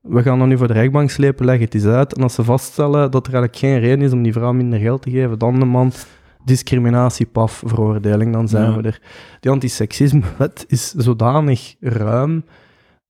[0.03, 2.15] we gaan dan nu voor de rechtbank slepen, leg het eens uit.
[2.15, 5.03] En als ze vaststellen dat er eigenlijk geen reden is om die vrouw minder geld
[5.03, 5.93] te geven dan de man,
[6.45, 8.77] discriminatie, paf, veroordeling, dan zijn Ja.
[8.77, 9.01] we er.
[9.41, 12.45] Die antiseksisme-wet is zodanig ruim.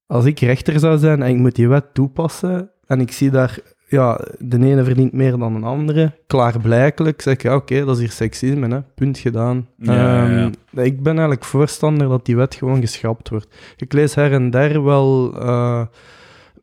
[0.09, 3.59] Als ik rechter zou zijn en ik moet die wet toepassen en ik zie daar,
[3.87, 8.01] ja, de ene verdient meer dan een andere, klaarblijkelijk zeg ik, ja, oké, dat is
[8.01, 9.69] hier seksisme, hè, punt gedaan.
[9.77, 10.51] Ja, ja, ja.
[10.75, 13.49] Ehm, Ik ben eigenlijk voorstander dat die wet gewoon geschrapt wordt.
[13.77, 15.83] Ik lees her en der wel eh,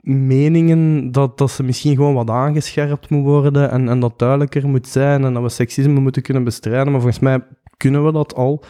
[0.02, 4.88] meningen dat, dat ze misschien gewoon wat aangescherpt moet worden en, en dat duidelijker moet
[4.88, 7.40] zijn en dat we seksisme moeten kunnen bestrijden, maar volgens mij
[7.78, 8.64] kunnen we dat al.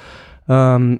[0.45, 0.95] Ehm,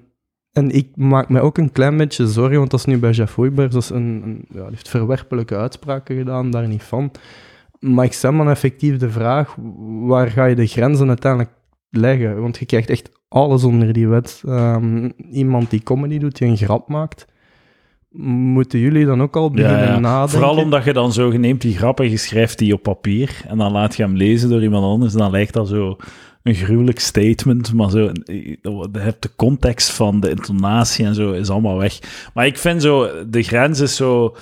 [0.55, 3.35] en ik maak mij ook een klein beetje zorgen, want dat is nu bij Jeff
[3.35, 7.11] Hoijberg, dat is een, een, ja, die heeft verwerpelijke uitspraken gedaan, daar niet van.
[7.79, 11.51] Maar ik stel me effectief de vraag, waar ga je de grenzen uiteindelijk
[11.89, 12.41] leggen?
[12.41, 14.43] Want je krijgt echt alles onder die wet.
[14.47, 17.25] Ehm, iemand die comedy doet, die een grap maakt,
[18.17, 19.99] moeten jullie dan ook al beginnen Ja, ja.
[19.99, 20.29] nadenken?
[20.39, 23.41] Vooral omdat je dan zo, je neemt die grap en je schrijft die op papier
[23.47, 25.97] en dan laat je hem lezen door iemand anders en dan lijkt dat zo
[26.45, 28.11] een gruwelijk statement, maar zo,
[28.61, 31.99] de context van de intonatie en zo is allemaal weg.
[32.33, 34.35] Maar ik vind zo, de grens is zo,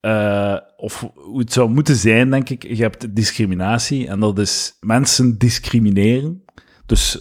[0.00, 4.76] eh, of hoe het zou moeten zijn, denk ik, je hebt discriminatie en dat is
[4.80, 6.44] mensen discrimineren,
[6.86, 7.20] dus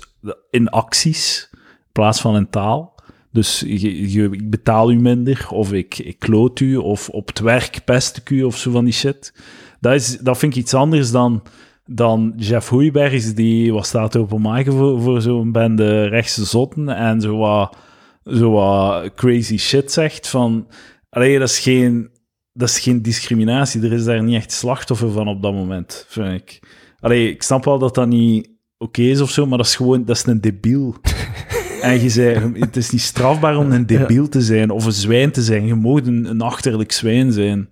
[0.50, 2.96] in acties in plaats van in taal.
[3.32, 7.40] Dus je, je- ik betaal u minder, of ik, ik kloot u, of op het
[7.40, 9.34] werk pest ik u, of zo van die shit.
[9.80, 11.44] Dat, is, dat vind ik iets anders dan,
[11.88, 16.90] dan Jeff Hoeibergs, die wat staat op een maken voor, voor zo'n bende rechtse zotten
[16.90, 17.78] en zo wat,
[18.24, 20.28] zo wat crazy shit zegt.
[20.28, 20.68] Van,
[21.10, 22.10] allee, dat is, geen,
[22.54, 26.42] dat is geen discriminatie, er is daar niet echt slachtoffer van op dat moment, vind
[26.42, 26.60] ik.
[27.00, 30.06] Allee, ik snap wel dat dat niet oké is of zo, maar dat is gewoon,
[30.06, 30.96] dat is een debiel.
[31.82, 35.32] En je zei, het is niet strafbaar om een debiel te zijn of een zwijn
[35.32, 35.66] te zijn.
[35.66, 37.70] Je mag een, een achterlijk zwijn zijn.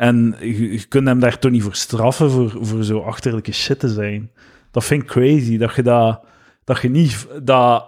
[0.00, 3.78] En je, je kunt hem daar toch niet voor straffen voor, voor zo achterlijke shit
[3.78, 4.30] te zijn.
[4.70, 6.20] Dat vind ik crazy, dat je dat,
[6.64, 7.84] dat je niet, dat,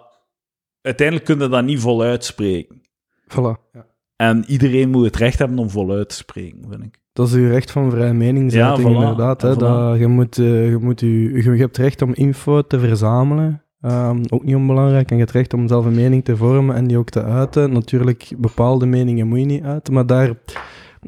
[0.80, 2.80] uiteindelijk kun je dat niet voluit spreken.
[3.28, 3.70] Voilà.
[3.72, 3.86] Ja.
[4.16, 7.00] En iedereen moet het recht hebben om voluit te spreken, vind ik.
[7.12, 8.98] Dat is uw recht van vrije meningsuiting, Ja, voilà.
[9.00, 9.42] inderdaad.
[9.42, 9.58] Hè, Ja, voilà.
[9.58, 13.62] dat, je, moet, eh, je, moet u, je, je hebt recht om info te verzamelen.
[13.80, 15.10] Ehm, ook niet onbelangrijk.
[15.10, 17.72] En je hebt recht om zelf een mening te vormen en die ook te uiten.
[17.72, 19.92] Natuurlijk, bepaalde meningen moet je niet uiten.
[19.94, 20.32] Maar daar,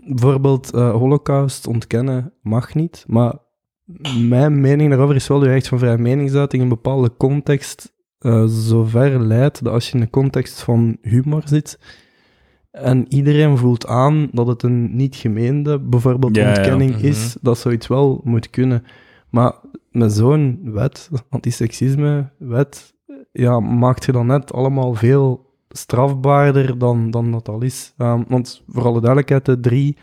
[0.04, 3.04] bijvoorbeeld, eh, holocaust ontkennen mag niet.
[3.06, 3.34] Maar
[4.18, 8.44] mijn mening daarover is wel de recht van vrije meningsuiting in een bepaalde context eh
[8.46, 11.78] zover leidt dat als je in de context van humor zit
[12.70, 16.48] en iedereen voelt aan dat het een niet gemeende, bijvoorbeeld Ja, ja.
[16.48, 17.06] ontkenning Mhm.
[17.06, 18.84] is, dat zoiets wel moet kunnen.
[19.30, 19.52] Maar
[19.90, 22.94] met zo'n wet, antiseksisme-wet,
[23.32, 27.94] ja, maakt je dan net allemaal veel strafbaarder dan, dan dat al is.
[27.98, 29.96] Ehm, want voor alle duidelijkheid, de drie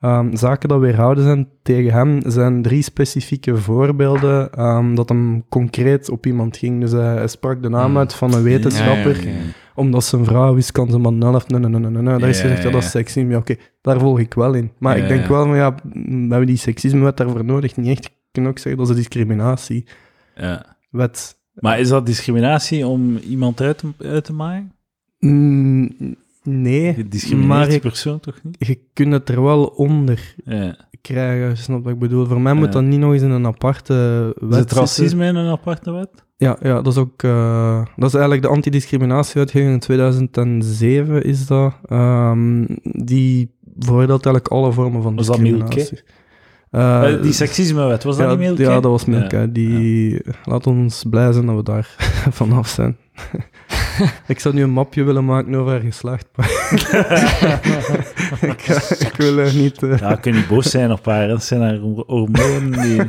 [0.00, 6.10] ehm, zaken dat weerhouden zijn tegen hem, zijn drie specifieke voorbeelden ehm, dat hem concreet
[6.10, 6.80] op iemand ging.
[6.80, 7.98] Dus hij, hij sprak de naam Hmm.
[7.98, 9.52] uit van een wetenschapper, Ja, ja, oké.
[9.74, 12.18] omdat ze een vrouw is, kan ze maar een helft, nee, nee, nee, nee, nee.
[12.18, 13.30] Daar is gezegd, ja, dat is seksisme.
[13.30, 14.70] Ja, oké, daar volg ik wel in.
[14.78, 17.76] Maar ik denk wel, maar ja, we hebben die seksisme-wet daarvoor nodig.
[17.76, 19.96] Niet echt, ik kan ook zeggen, dat is een discriminatiewet.
[20.36, 20.76] Ja.
[21.54, 24.72] Maar is dat discriminatie om iemand uit te, uit te maken?
[25.18, 25.90] Mm,
[26.42, 28.56] nee, Je maar persoon toch niet?
[28.58, 30.76] je kunt het er wel onder Ja.
[31.00, 32.26] krijgen, je wat ik bedoel.
[32.26, 33.94] Voor mij moet dat niet nog eens in een aparte
[34.40, 36.08] wet Is het racisme in een aparte wet?
[36.36, 37.22] Ja, ja dat is ook...
[37.22, 41.74] eh, dat is eigenlijk de antidiscriminatiewetgeving in 2007 is dat.
[41.86, 46.00] Ehm, die veroordeelt eigenlijk alle vormen van Was dat discriminatie.
[46.70, 48.62] Eh, Eh, die seksisme-wet, was dat niet Milke?
[48.62, 49.36] Ja, dat was Milke.
[49.36, 49.46] Ja.
[49.46, 50.22] Die...
[50.44, 51.94] Laat ons blij zijn dat we daar
[52.30, 52.96] vanaf zijn.
[54.26, 56.50] ik zou nu een mapje willen maken over haar geslacht, maar
[58.50, 59.80] ik, eh, ik wil er niet...
[59.80, 61.28] Ja, kun je niet boos zijn op haar.
[61.28, 63.02] Dat zijn haar hormonen die,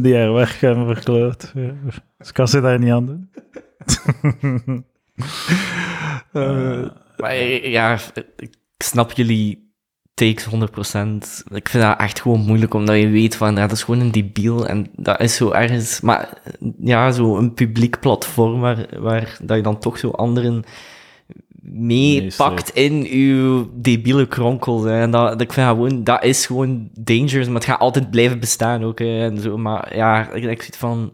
[0.00, 1.52] die haar werk hebben verkloot.
[1.54, 1.70] Ja.
[2.18, 3.30] Dus kan ze daar niet aan doen.
[7.16, 7.98] Maar ja,
[8.36, 9.63] ik snap jullie
[10.14, 10.48] takes 100%.
[11.54, 14.12] Ik vind dat echt gewoon moeilijk, omdat je weet van, ja, dat is gewoon een
[14.12, 16.00] debiel en dat is zo ergens...
[16.00, 16.28] Maar
[16.78, 20.64] ja, zo een publiek platform waar, waar dat je dan toch zo anderen
[21.62, 24.88] meepakt in uw debiele kronkel.
[24.88, 28.10] En dat, dat, ik vind dat gewoon, dat is gewoon dangerous, maar het gaat altijd
[28.10, 28.98] blijven bestaan ook.
[28.98, 29.58] hè, En zo.
[29.58, 31.12] Maar ja, ik, ik vind van...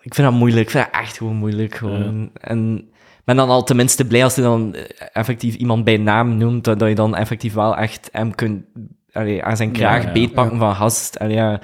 [0.00, 0.62] Ik vind dat moeilijk.
[0.62, 1.74] Ik vind dat echt gewoon moeilijk.
[1.74, 2.30] Gewoon.
[2.40, 2.88] En
[3.28, 6.78] ben dan al tenminste blij als je dan eh, effectief iemand bij naam noemt, dat,
[6.78, 8.64] dat je dan effectief wel echt hem kunt
[9.12, 10.12] allee, aan zijn kraag Ja, ja.
[10.12, 11.18] beetpakken van gast.
[11.18, 11.60] Allee, ja, doe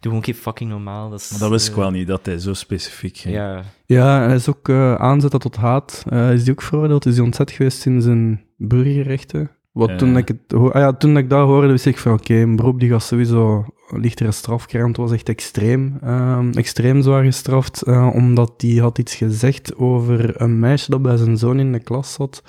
[0.00, 1.10] gewoon keer fucking normaal.
[1.10, 3.34] Dat, is, Maar dat wist ik eh, wel niet, dat hij zo specifiek ging.
[3.34, 3.62] Ja.
[3.86, 6.04] Ja, hij is ook eh aanzetten tot haat.
[6.08, 7.06] Eh, is die ook veroordeeld?
[7.06, 9.50] Is hij ontzet geweest in zijn burgerrechten?
[9.76, 12.56] Wat toen, ik het, ah ja, toen ik dat hoorde, wist ik van oké, een
[12.56, 18.10] beroep die gaat sowieso lichtere straf Het was echt extreem, ehm, extreem zwaar gestraft, eh,
[18.14, 22.12] omdat die had iets gezegd over een meisje dat bij zijn zoon in de klas
[22.12, 22.42] zat.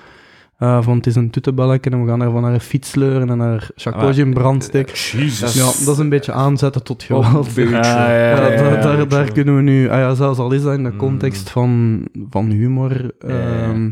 [0.58, 3.38] Eh, van het is een tuttenbelletje en we gaan haar van haar fiets sleuren en
[3.40, 4.94] haar chakotje in brand steken.
[4.94, 5.54] Jezus.
[5.54, 7.54] Ja, dat is een beetje aanzetten tot geweld.
[7.54, 10.38] Ja, ja, ja, Ja, ja, da- ja, daar, daar kunnen we nu, ah ja, zelfs
[10.38, 10.96] al is dat in de Mm.
[10.96, 13.90] context van, van humor, ehm,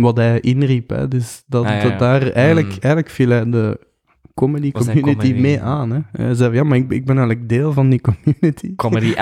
[0.00, 0.90] wat hij inriep.
[0.90, 1.08] Hè.
[1.08, 2.72] Dus dat, Ah, ja, dat daar eigenlijk, Mm.
[2.80, 3.86] eigenlijk viel hij de
[4.34, 5.40] comedy Was community comedy?
[5.40, 5.90] mee aan.
[5.90, 5.98] Hè.
[6.24, 8.74] Hij zei, ja, maar ik, ik ben eigenlijk deel van die community.
[8.84, 9.12] Comedy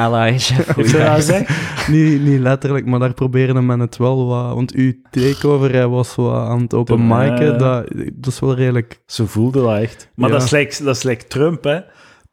[1.15, 1.51] gezegd?
[1.93, 4.55] niet, niet letterlijk, maar daar probeerde men het wel wat...
[4.55, 9.01] Want uw takeover, hij was wat aan het open mic'en, dat, dat is wel redelijk...
[9.07, 10.11] Zo voelde dat echt.
[10.15, 10.35] Maar Ja.
[10.35, 11.79] dat, is like, dat is like Trump, hè.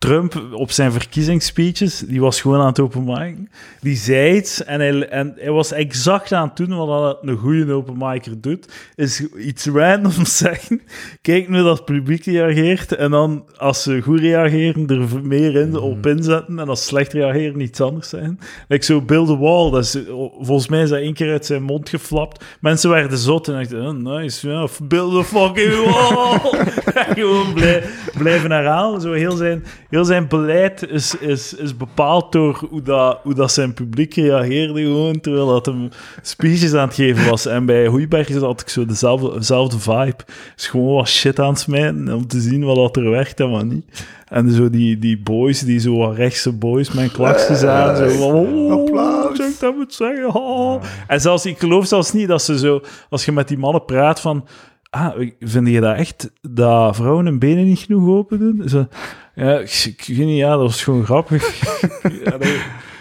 [0.04, 3.50] Trump op zijn verkiezingsspeeches, die was gewoon aan het openmaken.
[3.82, 7.74] Die zei iets en hij, en hij was exact aan het doen wat een goede
[7.74, 8.74] openmaker doet.
[8.96, 10.82] Is iets randoms zeggen,
[11.22, 15.78] kijk nu dat het publiek reageert en dan, als ze goed reageren, er meer in,
[15.78, 18.40] op inzetten en als ze slecht reageren, iets anders zijn.
[18.68, 19.98] Like zo Bill the Wall, dat is,
[20.40, 22.44] volgens mij is dat één keer uit zijn mond geflapt.
[22.60, 26.40] Mensen werden zot en dachten, oh, nice, ja, Bill the fucking Wall.
[27.16, 27.84] Gewoon blij,
[28.18, 29.02] blijven herhalen.
[29.02, 33.52] Zo heel zijn, heel zijn beleid is, is, is bepaald door hoe dat, hoe dat
[33.52, 35.90] zijn publiek reageerde gewoon, terwijl dat hem
[36.22, 37.46] speeches aan het geven was.
[37.46, 40.24] En bij Hoeiberg had ik zo dezelfde, dezelfde vibe.
[40.56, 43.50] Is gewoon wat shit aan het smijten om te zien wat dat er werkt en
[43.50, 44.06] wat niet.
[44.28, 48.32] En zo die, die boys, die zo wat rechtse boys met klaksjes aan, zo van,
[48.32, 49.38] oh, applaus.
[49.38, 50.84] zeg ik dat moet zeggen, oh.
[51.08, 54.20] En zelfs, ik geloof zelfs niet dat ze zo, als je met die mannen praat
[54.20, 54.46] van,
[54.90, 58.70] ah, vind je dat echt, dat vrouwen hun benen niet genoeg open doen?
[58.70, 58.88] Zo,
[59.36, 61.62] ja, ik, ik weet niet, ja, dat was gewoon grappig.
[62.24, 62.58] Ja, nee.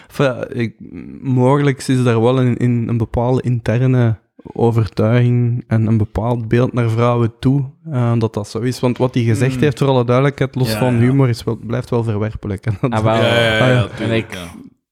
[0.09, 0.75] Enfin, ja, ik,
[1.23, 4.17] mogelijk is daar wel een, in, een bepaalde interne
[4.77, 8.81] overtuiging en een bepaald beeld naar vrouwen toe, eh, dat dat zo is.
[8.81, 9.61] Want wat hij gezegd Mm.
[9.63, 11.01] heeft, voor alle duidelijkheid, los Ja, van ja.
[11.01, 12.67] humor, is wel, blijft wel verwerpelijk.
[12.67, 13.15] En dat- Ah, wel.
[13.15, 14.33] Ja, ja, ja, ja, tuurlijk,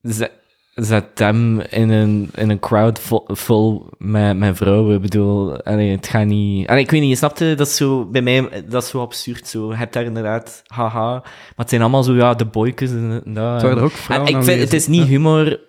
[0.02, 0.28] En ja.
[0.74, 4.94] Zet, hem in een, in een crowd vol, vol met, met vrouwen.
[4.94, 6.68] Ik bedoel, allee, het gaat niet...
[6.68, 9.46] Allee, ik weet niet, je snapte, dat is zo, bij mij, dat is zo absurd.
[9.46, 9.70] Zo.
[9.70, 13.52] Je hebt daar inderdaad, haha, maar het zijn allemaal zo, ja, de boykes en dat.
[13.52, 15.68] Het waren er ook En vrouwen ik vind, het is niet humor...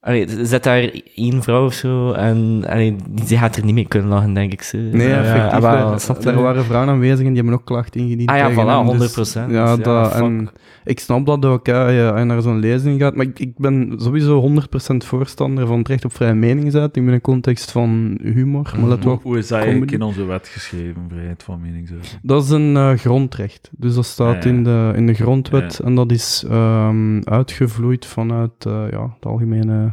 [0.00, 4.08] Allee, zet daar één vrouw of zo en allee, die gaat er niet mee kunnen
[4.08, 4.62] lachen, denk ik.
[4.62, 4.78] Zo.
[4.78, 5.64] Nee, Ja, effectief.
[5.64, 8.28] ah, er- er waren vrouwen aanwezig en die hebben ook klachten ingediend.
[8.30, 9.50] Ah ja, voilà, hem, 100%.
[9.50, 10.50] Ja, Ja, dat, en
[10.84, 13.14] ik snap dat ook, hè, je- als je naar zo'n lezing gaat.
[13.16, 17.20] Maar ik, ik ben sowieso 100% voorstander van het recht op vrije meningsuiting in een
[17.20, 18.72] context van humor.
[18.80, 22.12] Maar let wel, Hoe is dat eigenlijk in onze wet geschreven, vrijheid van meningsuiting?
[22.22, 23.70] dat is een eh, grondrecht.
[23.76, 24.56] Dus dat staat Ja, ja.
[24.56, 25.78] In, de, in de grondwet.
[25.78, 29.87] En dat is ehm, uitgevloeid vanuit eh, ja, de algemene,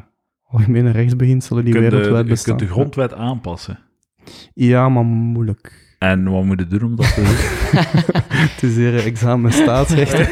[0.55, 2.57] algemene rechtsbeginselen die Je wereldwijd je bestaan.
[2.57, 3.79] kunt de grondwet aanpassen.
[4.53, 5.84] Ja, maar moeilijk.
[5.97, 7.35] En wat moet je doen om dat te doen?
[8.53, 10.17] Het is hier examen staatsrecht.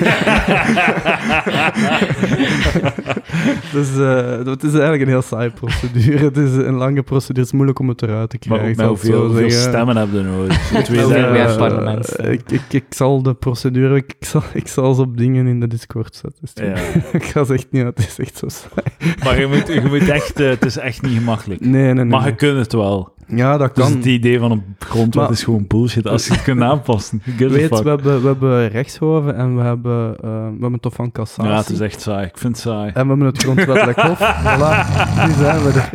[3.73, 6.23] dus eh, het is eigenlijk een heel saaie procedure.
[6.25, 7.39] Het is een lange procedure.
[7.39, 8.79] Het is moeilijk om het eruit te Maar krijgen.
[8.89, 10.57] het hoeveel, stemmen hebben we nodig?
[10.83, 11.37] Twee Eh, derde.
[11.37, 12.19] Ja, parlement.
[12.19, 15.67] ik, ik, ik zal de procedure, ik, zal, ik zal ze op dingen in de
[15.67, 16.39] Discord zetten.
[16.41, 16.73] Dus Ja.
[17.11, 19.13] ik ga ze echt niet het is echt zo saai.
[19.23, 21.61] Maar je moet, je moet echt, eh, het is echt niet gemakkelijk.
[21.61, 22.05] Nee, nee, nee.
[22.05, 23.13] Maar je kunt het wel.
[23.37, 23.93] Ja, dat Dus kan.
[23.95, 26.07] het idee van een grondwet Maar- is gewoon bullshit.
[26.07, 27.21] Als je het kunt aanpassen.
[27.37, 30.29] Weet, we hebben, we hebben rechtshoven en we hebben, eh, we
[30.61, 31.51] hebben het Hof van Cassatie.
[31.51, 32.25] Ja, het is echt saai.
[32.25, 32.87] Ik vind het saai.
[32.93, 34.19] En we hebben het grondwettelijk hof.
[34.45, 35.91] Voilà, nu zijn we er.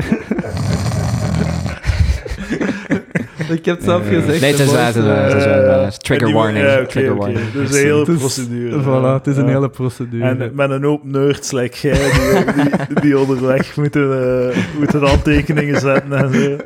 [3.58, 4.40] Ik heb het zelf gezegd.
[4.40, 7.50] Nee, het is waar, het is is is Trigger warning, ja, trigger warning.
[7.52, 8.82] Dus een hele het is- procedure.
[8.82, 10.24] Voilà, het is een hele procedure.
[10.24, 14.02] En met een hoop nerds like jij, die, die, die onderweg moeten,
[14.50, 16.56] eh, moeten handtekeningen zetten en zo.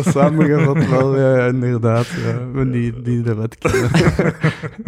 [0.00, 2.06] Ja, Samengevat wel, ja, inderdaad.
[2.06, 3.90] Ja, we die, die de wet kennen.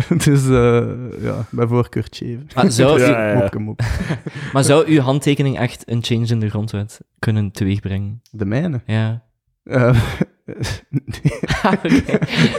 [0.25, 0.83] dus eh,
[1.23, 2.07] ja, bij voorkeur.
[2.55, 3.39] Maar zou, Ja, u, ja.
[3.39, 3.81] Mopke, mop.
[4.53, 8.23] maar zou uw handtekening echt een change in de grondwet kunnen teweegbrengen?
[8.31, 8.81] De mijne.
[8.87, 9.23] Ja.
[9.65, 9.97] Eh,
[11.73, 11.89] Oké.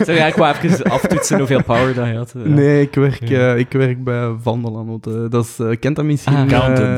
[0.05, 2.33] Zo ga ik wel even aftoetsen hoeveel power dat je had.
[2.35, 2.47] Ja.
[2.49, 3.53] nee, ik werk, Ja.
[3.53, 4.87] eh, ik werk bij Vandeland.
[4.87, 6.51] want, eh, dat is, eh, kent dat misschien?
[6.51, 6.79] Ah.
[6.79, 6.95] eh,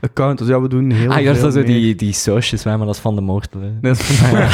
[0.00, 0.50] Accountants.
[0.50, 1.68] accountants, ja, we doen heel Ah, veel juist dat zo mee.
[1.80, 3.60] die, die sausjes, maar dat is van de moortel.
[3.60, 3.66] hè.
[3.80, 4.46] Nee, dat is van hem.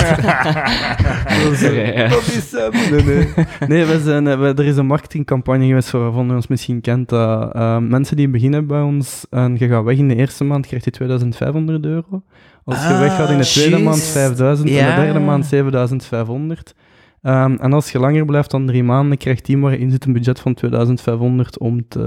[3.05, 3.28] Nee,
[3.68, 3.84] nee.
[3.84, 7.09] we zijn, eh, we- er is een marketingcampagne geweest waarvan u ons misschien kent.
[7.09, 10.66] dat eh, mensen die beginnen bij ons en je gaat weg in de eerste maand,
[10.66, 12.22] krijg je 2500 euro.
[12.64, 13.82] Als je Ah, weggaat in de tweede jeez.
[13.84, 14.95] maand 5000 en Ja.
[14.97, 16.74] de derde maand 7500.
[17.22, 20.05] Ehm, en als je langer blijft dan drie maanden, krijgt team waar je in zit
[20.05, 22.01] een budget van 2500 om te...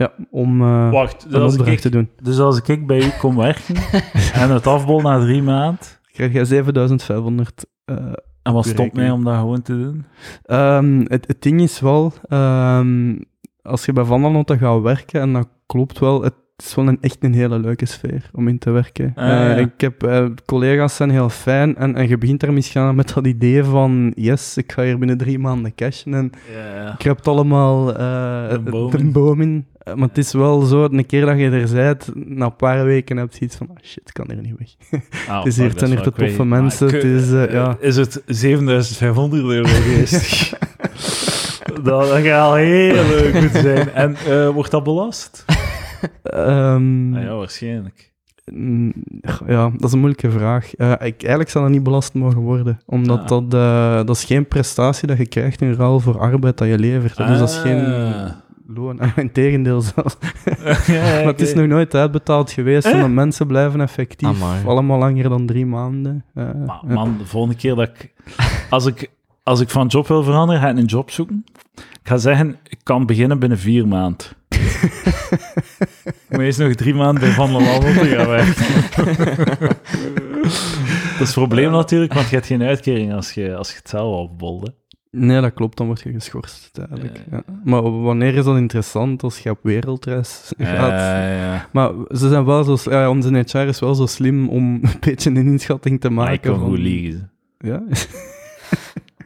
[0.00, 2.08] Ja, om eh, Wacht, een dus als, opdracht ik, te doen.
[2.22, 3.74] dus als ik bij u kom werken
[4.42, 5.78] en het afbol na drie maanden,
[6.12, 7.96] Krijg jij 7500 eh,
[8.42, 10.04] En wat stopt mij om dat gewoon te doen?
[10.44, 13.16] Ehm, het, het ding is wel, ehm,
[13.62, 16.88] als je bij Van der Noten gaat werken, en dat klopt wel, het is wel
[16.88, 19.12] een, echt een hele leuke sfeer om in te werken.
[19.16, 19.54] Ah, Eh, ja.
[19.54, 23.14] Ik heb, eh, collega's zijn heel fijn, en, en je begint daar misschien aan met
[23.14, 27.16] dat idee van, yes, ik ga hier binnen drie maanden cashen, en Ja, ik heb
[27.16, 29.12] het allemaal eh, boom in.
[29.12, 29.66] boom in.
[29.80, 32.84] Eh, Maar het is wel zo, een keer dat je er bent, na een paar
[32.84, 35.00] weken heb je iets van, ah shit, ik kan hier niet weg.
[35.28, 37.76] Ah, Het is hier- zijn hier te toffe mensen, het is, eh, eh, ja.
[37.80, 40.50] Is het 7500 euro geweest?
[41.74, 43.90] dat, dat gaat al heel leuk moeten zijn.
[43.92, 45.44] En eh, wordt dat belast?
[46.22, 48.08] Ehm, Ah ja, waarschijnlijk.
[48.52, 48.92] Mm,
[49.46, 50.74] Ja, dat is een moeilijke vraag.
[50.74, 53.28] Eh, ik, eigenlijk zou dat niet belast mogen worden, omdat Ah.
[53.28, 56.78] dat, eh, dat is geen prestatie dat je krijgt in ruil voor arbeid dat je
[56.78, 57.16] levert.
[57.16, 57.84] Dus dat is geen.
[58.74, 59.00] Loon.
[59.16, 60.16] Integendeel zelfs.
[60.86, 63.04] ja, ja, maar het is nog nooit uitbetaald geweest, Eh?
[63.06, 64.64] mensen blijven effectief Amai.
[64.66, 66.24] allemaal langer dan drie maanden.
[66.34, 68.12] Eh, Maar man, de volgende keer dat ik...
[68.70, 69.10] Als ik,
[69.42, 71.44] als ik van job wil veranderen, ga ik een job zoeken.
[71.74, 74.26] Ik ga zeggen, ik kan beginnen binnen vier maanden.
[76.30, 78.54] moet eerst nog drie maanden bij Van der Wandel te gaan werken.
[80.42, 83.88] dat is het probleem natuurlijk, want je hebt geen uitkering als je, als je het
[83.88, 84.74] zelf opbolde.
[85.10, 87.24] Nee, dat klopt, dan word je geschorst uiteindelijk.
[87.30, 87.42] Ja.
[87.64, 90.90] Maar wanneer is dat interessant als je op wereldreis gaat?
[90.90, 91.66] ja.
[91.72, 92.90] Maar ze zijn wel zo...
[92.90, 96.34] Ja, onze HR is wel zo slim om een beetje een inschatting te Maar maken.
[96.34, 97.30] ik kan van- goed liegen.
[97.58, 97.82] Ja?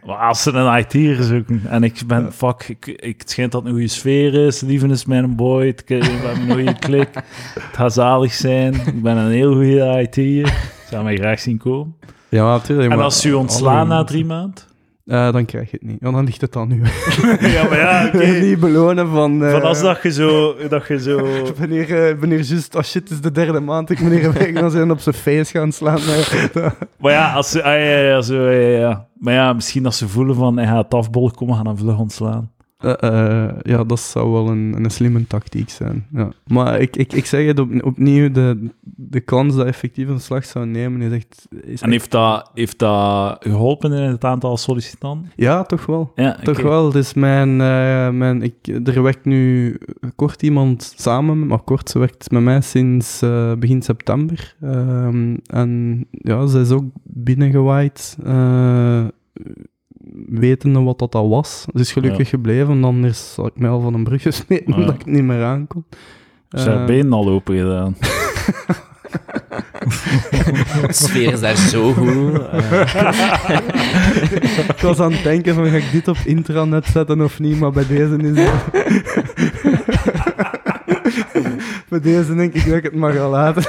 [0.07, 3.61] Maar als ze een IT'er zoeken en ik ben, fuck, ik, ik, het schijnt dat
[3.61, 7.09] het een goede sfeer is, Lieven is mijn boy, het, we hebben een goede klik,
[7.69, 11.59] het gaat zalig zijn, ik ben een heel goede IT'er, ik zou mij graag zien
[11.59, 11.95] komen.
[12.29, 12.93] Ja, natuurlijk.
[12.93, 14.65] En als u ontslaan na drie maanden?
[15.05, 15.97] Eh, dan krijg je het niet.
[16.01, 16.83] Ja, dan ligt het aan u.
[17.55, 18.27] Ja, maar ja, oké.
[18.27, 19.45] niet belonen van...
[19.45, 21.17] eh, Van als dat je zo, dat je zo...
[21.59, 24.71] Wanneer, eh, wanneer juist, oh shit, het is de derde maand, ik meneer weg, dan
[24.71, 26.01] zijn op zijn face gaan slaan.
[26.99, 29.07] Maar ja, als ze, ah, ja, ja, zo, ja, ja.
[29.19, 32.51] Maar ja, misschien als ze voelen van, hij gaat afbollen komen, gaan hem vlug ontslaan.
[32.85, 36.07] Eh, eh, ja, dat zou wel een, een slimme tactiek zijn.
[36.13, 36.29] Ja.
[36.47, 40.45] Maar ik, ik, ik zeg het op, opnieuw, de, de kans dat effectief een slag
[40.45, 41.49] zou nemen is echt...
[41.63, 45.31] Is En heeft dat, heeft dat geholpen in het aantal sollicitanten?
[45.37, 46.13] Ja, toch wel.
[46.15, 46.91] Ja, Toch wel.
[46.91, 48.55] Dus mijn, eh, mijn, ik,
[48.85, 49.79] er werkt nu
[50.17, 53.21] kort iemand samen, maar kort, ze werkt met mij sinds
[53.59, 54.55] begin september.
[54.61, 58.17] Ehm, en ja, ze is ook binnengewaaid,
[60.29, 61.67] wetende wat dat al was.
[61.75, 64.75] Ze is gelukkig gebleven, anders had ik mij al van een brug gesmeten Ja.
[64.77, 65.85] omdat ik niet meer aankom.
[66.51, 67.97] Ze hebben Eh, benen al open gedaan.
[70.87, 72.39] De sfeer is daar zo goed.
[72.51, 73.59] Eh,
[74.69, 77.71] ik was aan het denken van, ga ik dit op intranet zetten of niet, maar
[77.73, 78.53] bij deze is het...
[81.89, 83.63] bij deze denk ik dat ik het maar ga laten.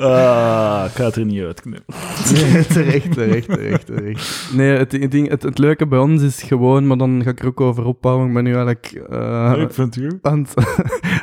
[0.00, 1.94] Ah, ik ga het er niet uitknippen.
[2.32, 4.50] Nee, terecht, terecht, terecht, terecht.
[4.54, 7.40] Nee, het, het, ding, het, het leuke bij ons is gewoon, maar dan ga ik
[7.40, 8.26] er ook over ophouden.
[8.26, 10.18] Ik ben nu eigenlijk eh, ik vind het goed.
[10.22, 10.46] aan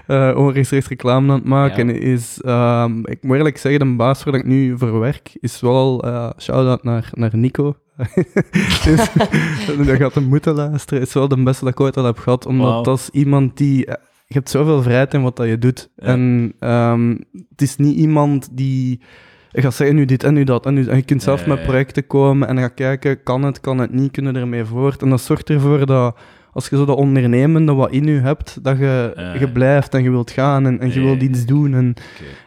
[0.06, 1.90] het onrechtstreeks reclame aan het maken.
[1.90, 6.04] Is, ehm, ik moet eerlijk zeggen, de baas waar ik nu voor werk, is wel
[6.04, 7.76] eh shout-out naar, naar Nico.
[8.86, 9.10] dus,
[9.88, 11.02] dat gaat hem moeten luisteren.
[11.04, 12.84] is wel de beste dat ik ooit al heb gehad, omdat Wauw.
[12.84, 13.88] dat is iemand die...
[14.28, 15.90] je hebt zoveel vrijheid in wat dat je doet.
[15.96, 16.06] Ja.
[16.06, 17.10] En ehm,
[17.50, 19.02] het is niet iemand die...
[19.52, 20.66] Gaat zeggen nu dit en nu dat.
[20.66, 23.78] En, nu, en je kunt zelf met projecten komen en gaan kijken, kan het, kan
[23.78, 25.02] het niet, kunnen ermee voort.
[25.02, 26.18] En dat zorgt ervoor dat
[26.52, 30.10] als je zo dat ondernemende wat in je hebt, dat je, je blijft en je
[30.10, 31.74] wilt gaan en, en je wilt iets doen.
[31.74, 31.94] En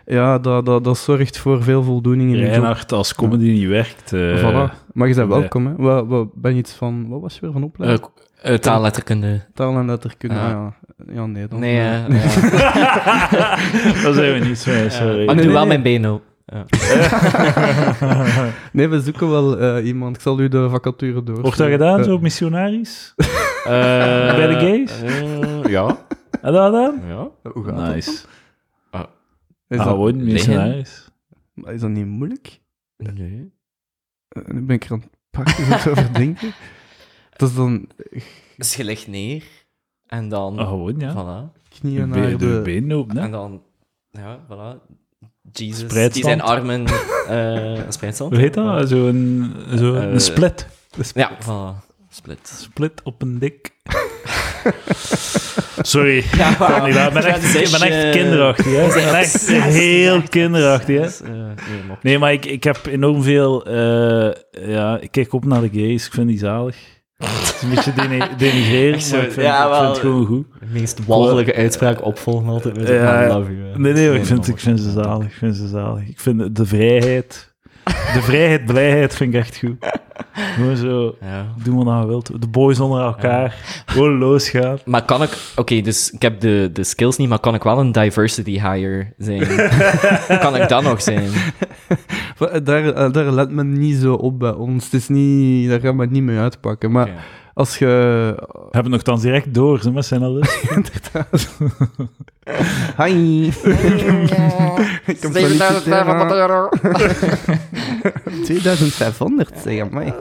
[0.07, 2.47] ja, dat, dat, dat zorgt voor veel voldoening in je.
[2.47, 4.15] Reinhard, als comedy niet werkt...
[4.15, 4.89] Voilà.
[4.93, 5.77] Maar je bent welkom, hè.
[5.77, 7.09] Wat, wat, ben je iets van...
[7.09, 8.01] Wat was je weer van opleiding?
[8.01, 9.41] eh, eh, taalletterkunde.
[9.55, 10.35] Taal en letterkunde.
[10.35, 10.53] Ja.
[10.55, 10.73] Ah,
[11.07, 11.13] ja.
[11.15, 11.61] ja, nee dan.
[11.61, 13.57] Nee, eh, eh, ja.
[14.05, 15.25] dat zijn we niet zo, sorry.
[15.27, 16.23] Maar ik doe wel mijn benen op.
[16.47, 16.65] Ja.
[18.73, 20.17] nee, we zoeken wel eh, iemand.
[20.17, 21.41] Ik zal u de vacature door.
[21.41, 23.15] Wordt dat gedaan, zo, missionaris?
[23.65, 25.03] Bij de gays?
[25.03, 25.97] Eh, ja.
[26.43, 27.01] Je dat gedaan?
[27.09, 27.29] ja.
[27.53, 28.11] Hoe gaat dat Nice.
[28.91, 29.01] dan?
[29.01, 29.07] Ah,
[29.69, 31.09] Is, dat, gewoon missionaris.
[31.55, 32.61] maar is dat niet moeilijk?
[32.97, 33.53] Nee.
[34.29, 36.53] Eh, nu ben ik er aan het pakken, zo te overdenken.
[37.41, 37.87] Dat is dan
[38.57, 39.43] Dus je legt neer
[40.07, 40.59] en dan...
[40.59, 41.13] Ah, gewoon, ja.
[41.15, 41.59] Voilà.
[41.81, 42.61] knieën naar de de...
[42.65, 43.23] benen open, hè.
[43.23, 43.63] En dan...
[44.11, 44.89] Ja, voilà.
[45.53, 46.85] Jesus, die zijn armen...
[47.29, 48.33] eh een spreidstand.
[48.33, 48.89] Hoe heet dat?
[48.89, 50.67] Zo'n zo Eh, een split.
[51.15, 51.89] Ja, voilà.
[52.11, 52.49] Split.
[52.61, 53.71] Split op een dik.
[55.83, 56.25] Sorry.
[56.37, 58.87] Ja, kan niet, ik ben echt, ik ben echt kinderachtig, hè.
[58.87, 61.29] Ik ben echt heel kinderachtig, hè.
[61.31, 63.65] nee, maar- Nee, maar ik, ik heb enorm veel...
[63.67, 64.31] eh,
[64.69, 66.07] ja, ik kijk op naar de gays.
[66.07, 66.77] Ik vind die zalig.
[67.25, 69.89] Het is een beetje deni- denigrerend, maar ik vind, Ja, ik vind wel.
[69.91, 70.47] het gewoon goed.
[70.61, 73.79] De meest walgelijke uitspraak opvolgen altijd met Ja, love you.
[73.79, 75.27] Nee, nee, ik vind, ik vind ze zalig.
[75.27, 76.09] Ik vind ze zalig.
[76.09, 77.49] Ik vind de vrijheid...
[77.85, 79.77] De vrijheid, blijheid vind ik echt goed.
[80.55, 81.47] Gewoon zo, Ja.
[81.63, 82.41] doen wat je wilt.
[82.41, 83.57] De boys onder elkaar.
[83.87, 84.79] Gewoon losgaan.
[84.85, 85.37] Maar kan ik...
[85.57, 89.13] Oké, dus ik heb de, de skills niet, maar kan ik wel een diversity hire
[89.19, 89.47] zijn?
[90.41, 91.31] kan ik dat nog zijn?
[92.63, 94.85] Daar, eh, daar let men niet zo op bij ons.
[94.85, 96.91] Het is niet, daar gaan we het niet mee uitpakken.
[96.91, 97.09] Maar.
[97.55, 97.87] Als je...
[98.71, 100.39] Hebben we nog dan direct door, ze met zijn al
[102.97, 103.47] Hi!
[105.07, 106.31] Ik heb solliciteren.
[106.31, 106.69] euro.
[108.45, 110.15] 2500, zeg maar.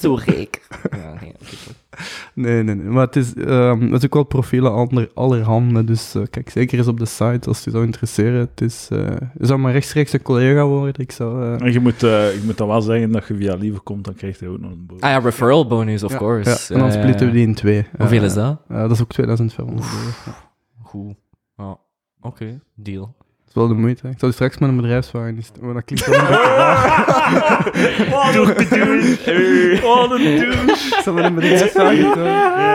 [0.00, 0.60] Zo gek.
[0.90, 1.34] Ja, nee.
[2.34, 2.86] Nee, nee, nee.
[2.86, 5.84] Maar het is, ehm, het is ook wel profielen ander, allerhande.
[5.84, 8.40] Dus eh, kijk zeker eens op de site als je zou interesseren.
[8.40, 8.98] Het is, eh,
[9.38, 10.94] je zou maar rechtstreeks een collega worden.
[11.02, 11.42] Ik zou...
[11.44, 14.04] eh, En je moet, eh, ik moet dan wel zeggen dat je via Lieve komt,
[14.04, 15.00] dan krijg je ook nog een boot.
[15.00, 16.50] Ah ja, referral bonus, of ja, course.
[16.50, 17.86] Ja, en dan Eh, splitten we die in twee.
[17.98, 18.60] Hoeveel Eh, is dat?
[18.68, 20.08] eh, dat is ook 2500 euro.
[20.26, 20.32] Ja.
[20.82, 21.14] Goed.
[21.56, 21.76] Ja,
[22.20, 23.16] oké, deal.
[23.58, 24.06] Dat is wel de moeite.
[24.06, 24.12] hè.
[24.12, 25.50] Ik zal straks met een bedrijfswagen is.
[25.60, 28.10] Maar dat klinkt wel een beetje raar.
[28.10, 29.78] Wat een douche!
[29.82, 30.96] Wat een douche!
[30.96, 32.12] Ik zal met een bedrijfswagen doen.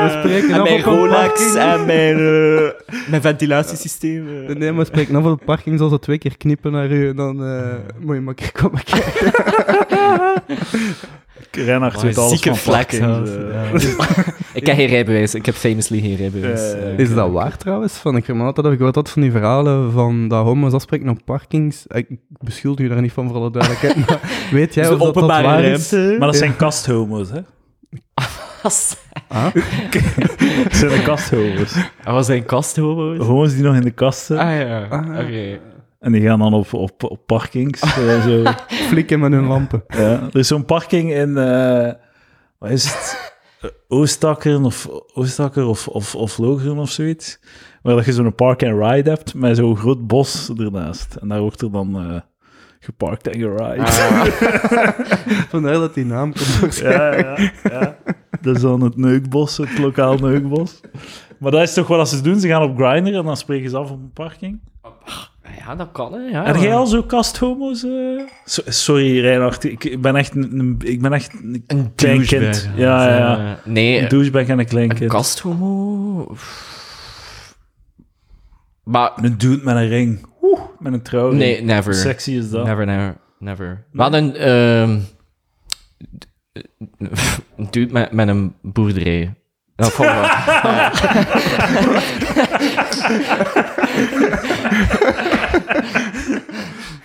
[0.04, 1.56] We spreken af op een parking.
[1.56, 2.70] en mijn, uh,
[3.10, 4.28] mijn ventilatiesysteem.
[4.48, 4.56] eh.
[4.56, 5.80] Nee, maar we spreken af op de parking.
[5.80, 7.10] Zal ze twee keer knippen naar u.
[7.10, 9.32] En dan eh, moet je maar keer komen kijken.
[11.52, 13.64] Reinhard weet alles zieke van flex, parkings, ja.
[13.74, 14.28] eh.
[14.60, 15.36] Ik heb geen rijbewijs.
[15.36, 16.74] Ik heb famously geen rijbewijs.
[16.98, 17.94] Is dat waar trouwens?
[17.94, 21.20] Van, ik vermaak dat ik hoor dat van die verhalen van dat homo's afspreken op
[21.26, 21.86] parkings.
[21.88, 24.08] Ik beschuldig u daar niet van voor alle duidelijkheid.
[24.08, 24.20] Maar
[24.52, 25.92] weet jij Is of dat, dat openbare waar is?
[25.92, 27.40] Maar dat zijn kasthomo's, hè?
[29.28, 29.54] Ah?
[30.64, 31.74] Dat zijn de kasthomo's.
[32.04, 33.18] Dat was een kasthomo's?
[33.26, 34.46] Homo's die nog in de kast zitten.
[34.46, 35.20] Ah ja, Ah.
[35.20, 35.60] oké.
[36.04, 37.82] En die gaan dan op, op, op parkings.
[37.82, 38.44] eh, zo.
[38.68, 39.84] Flikken met hun lampen.
[39.88, 41.92] Ja, er is zo'n parking in, eh
[42.60, 43.34] wat is het?
[43.62, 47.40] Eh, Oostakker of, Oostakker of, of, of Logeren of zoiets.
[47.82, 51.16] Waar dat je zo'n park-and-ride hebt met zo'n groot bos ernaast.
[51.16, 52.22] En daar wordt er dan eh,
[52.80, 53.84] geparkt en geride.
[53.84, 54.26] Ah.
[55.52, 56.76] Vandaar dat die naam komt.
[56.78, 57.98] Ja, ja, ja.
[58.42, 60.82] Dat is dan het neukbos, het lokaal neukbos.
[61.40, 62.40] Maar dat is toch wat ze doen?
[62.40, 64.60] Ze gaan op Grindr en dan spreken ze af op een parking.
[65.58, 66.20] Ja, dat kan, hè.
[66.20, 67.80] Ja, Heb jij al zo kasthomo's?
[68.46, 69.64] So- sorry, Reinhard.
[69.64, 72.70] Ik, ik ben echt een, ik ben echt een Een klein douchebag, kind.
[72.76, 73.60] Ja, ja, ja.
[73.66, 75.12] Nee, Een douchebag en een klein een kind.
[75.12, 76.36] kasthomo...
[78.84, 80.26] Maar Een dude met een ring.
[80.42, 81.40] Oeh, met een trouwring.
[81.42, 81.92] nee, never.
[81.92, 82.66] Hoe sexy is dat?
[82.66, 83.86] Never, never, never.
[83.92, 84.36] Wat een...
[84.36, 85.00] ehm
[87.58, 89.34] een dude met, met een boerderij.
[89.76, 90.24] Dat vond ik wel.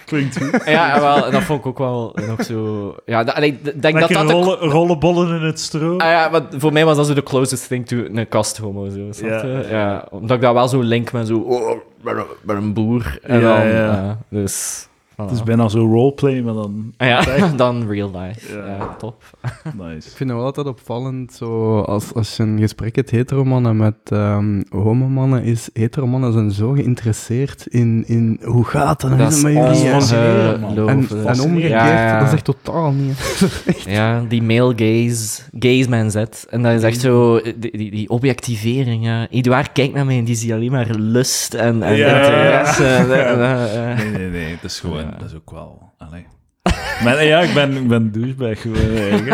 [0.04, 0.62] Klinkt goed.
[0.64, 2.94] Ja, wel, dat vond ik ook wel nog zo...
[3.06, 4.26] Ja, dat, ik denk dat dat...
[4.26, 5.96] de- rollen, rollenbollen in het stro.
[5.96, 9.00] Ah ja, maar voor mij was dat zo de closest thing to een kasthomo, zo,
[9.10, 9.66] snap Ja, je?
[9.70, 10.04] ja.
[10.10, 11.38] Omdat ik dat wel zo link met zo...
[11.38, 11.70] Oh,
[12.00, 13.18] met een, met een boer.
[13.22, 13.74] En Ja, dan, ja.
[13.84, 14.87] ja, dus...
[15.20, 15.24] voilà.
[15.24, 16.92] Het is bijna zo roleplay, maar dan...
[16.96, 17.58] Ah ja, Echt?
[17.64, 18.56] dan real life.
[18.56, 18.66] Ja.
[18.66, 19.22] Ja, top.
[19.78, 20.08] Nice.
[20.08, 23.94] Ik vind het wel altijd opvallend, zo, als, als je een gesprek hebt heteromannen met
[24.04, 29.42] ehm homomannen, is heteromannen zijn zo geïnteresseerd in, in hoe gaat het Dat is is
[29.42, 30.58] het met jullie?
[30.60, 30.88] Man.
[30.88, 32.18] en, en omgekeerd, Ja, ja.
[32.18, 33.18] dat is echt totaal niet.
[33.86, 36.46] Ja, die male gaze, gaze man zet.
[36.50, 39.26] En dat is echt zo, die, die, die objectivering, ja.
[39.30, 42.16] Eduard kijkt naar mij en die ziet alleen maar lust en, en Ja.
[42.22, 42.84] interesse.
[42.84, 43.96] En, en.
[43.96, 44.58] Nee, nee, nee.
[44.62, 45.07] Dat is gewoon...
[45.18, 45.92] Dat is ook wel...
[45.98, 46.26] Allee.
[47.04, 49.28] Maar, ja, ik ben, ik ben douchebag denk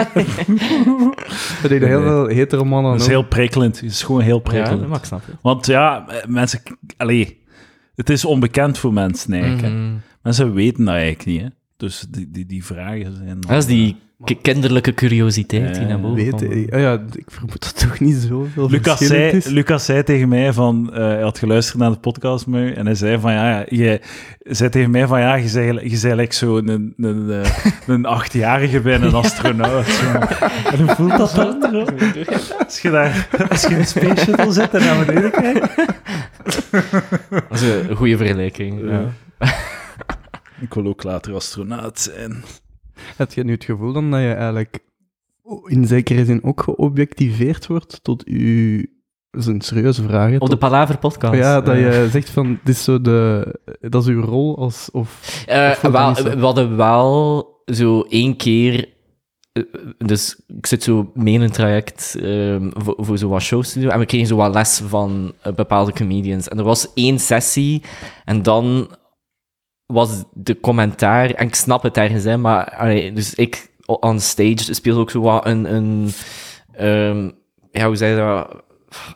[1.81, 3.81] dat heel veel heteromannen Dat is ook- heel prikkelend.
[3.81, 4.89] Het is gewoon heel Ja, prikkelend.
[4.89, 5.37] maar ik snap het.
[5.43, 6.61] Want ja, eh, mensen...
[6.97, 7.43] Allee,
[7.95, 9.63] het is onbekend voor mensen eigenlijk.
[9.63, 9.69] hè.
[9.71, 9.95] Mhm.
[10.23, 11.47] Mensen weten dat eigenlijk niet, hè.
[11.77, 13.41] Dus die, die, die vragen zijn...
[13.41, 13.99] Dat is die ki-
[14.43, 16.49] kinderlijke curiositeit die naar boven weten.
[16.49, 16.73] komt.
[16.73, 19.47] Ah ja, ik vermoed dat toch niet zoveel Lucas zei, is.
[19.47, 22.95] Lucas zei tegen mij van, eh, hij had geluisterd naar de podcast met en hij
[22.95, 24.01] zei van, ja, ja, je
[24.43, 27.51] zei tegen mij van, ja, je zei, je zei like zo een, een, eh,
[27.87, 29.87] een achtjarige bij een astronaut.
[29.87, 30.07] Zo.
[30.71, 31.63] En hoe voelt dat dan?
[31.71, 31.85] zo?
[32.65, 35.77] Als je daar, als je in een space shuttle zit en naar beneden kijkt.
[37.49, 38.91] Dat is een goede vergelijking.
[38.91, 39.13] Ja.
[40.61, 42.45] Ik wil ook later astronaut zijn.
[43.17, 44.79] Heb je nu het gevoel dan dat je eigenlijk
[45.67, 48.93] in zekere zin ook geobjectiveerd wordt tot je...
[49.31, 50.31] Dat is een serieuze vraag.
[50.31, 51.35] hè, Op de Palaver podcast.
[51.35, 53.47] Ja, dat je zegt van, dit is zo de...
[53.81, 54.91] Dat is uw rol als...
[54.93, 56.23] Of, Eh, wel, zo?
[56.23, 58.89] we hadden wel zo één keer.
[59.53, 59.63] eh,
[59.99, 63.81] Dus ik zit zo mee in een traject ehm, voor, voor zo wat shows te
[63.81, 63.91] doen.
[63.91, 66.49] En we kregen zo wat les van eh, bepaalde comedians.
[66.49, 67.83] En er was één sessie.
[68.25, 68.89] En dan
[69.87, 71.31] was de commentaar.
[71.31, 72.75] En ik snap het ergens, hè, maar.
[72.77, 75.75] allee, dus ik on stage speelde ook zo wat een.
[75.75, 76.09] een
[76.73, 77.31] ehm,
[77.71, 78.63] ja, hoe zei je dat?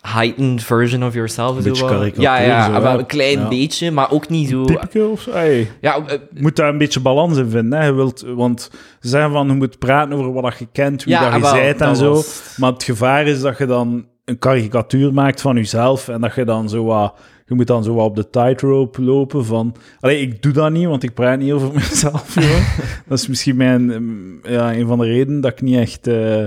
[0.02, 1.56] heightened version of yourself.
[1.56, 2.98] Een zo beetje Ja, ja, zo, wel hè?
[2.98, 3.48] een klein Ja.
[3.48, 4.64] beetje, maar ook niet zo...
[4.64, 5.30] Typico of zo?
[5.32, 5.70] Hey.
[5.80, 7.78] Ja, eh, Je moet daar een beetje balans in vinden.
[7.80, 7.86] Hè.
[7.86, 11.30] Je wilt, want ze zeggen van, je moet praten over wat je kent, wie Ja,
[11.30, 12.12] dat je zijt en dat zo.
[12.12, 16.34] was- Maar het gevaar is dat je dan een karikatuur maakt van jezelf en dat
[16.34, 17.14] je dan zo wat...
[17.48, 19.74] Je moet dan zo wat op de tightrope lopen van...
[20.00, 22.78] Allee, ik doe dat niet, want ik praat niet over mezelf, joh.
[23.08, 26.44] dat is misschien mijn, mm, ja, een van de redenen dat ik niet echt eh,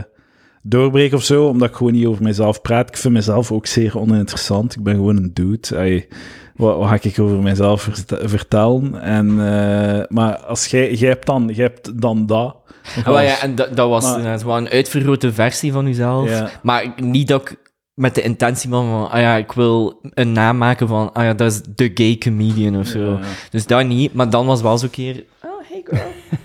[0.64, 2.90] doorbreek of zo, omdat ik gewoon niet over mezelf praat.
[2.90, 4.76] Ik vind mezelf ook zeer oninteressant.
[4.76, 5.68] Ik ben gewoon een dude.
[5.78, 6.08] Allee,
[6.56, 9.02] wat, wat ga ik over mezelf vert- vertellen?
[9.02, 12.56] En, eh, maar als jij, jij hebt dan, jij hebt dan dat.
[13.06, 16.30] Ah, ja, en dat, dat was Maar- een uitvergrote versie van jezelf.
[16.30, 16.50] Ja.
[16.64, 17.71] Maar niet dat ik
[18.02, 21.34] met de intentie van, van, ah ja, ik wil een naam maken van, ah ja,
[21.34, 23.12] dat is de gay comedian of zo.
[23.12, 23.20] Ja.
[23.50, 26.12] Dus dat niet, maar dan was wel zo'n keer, oh, hey girl.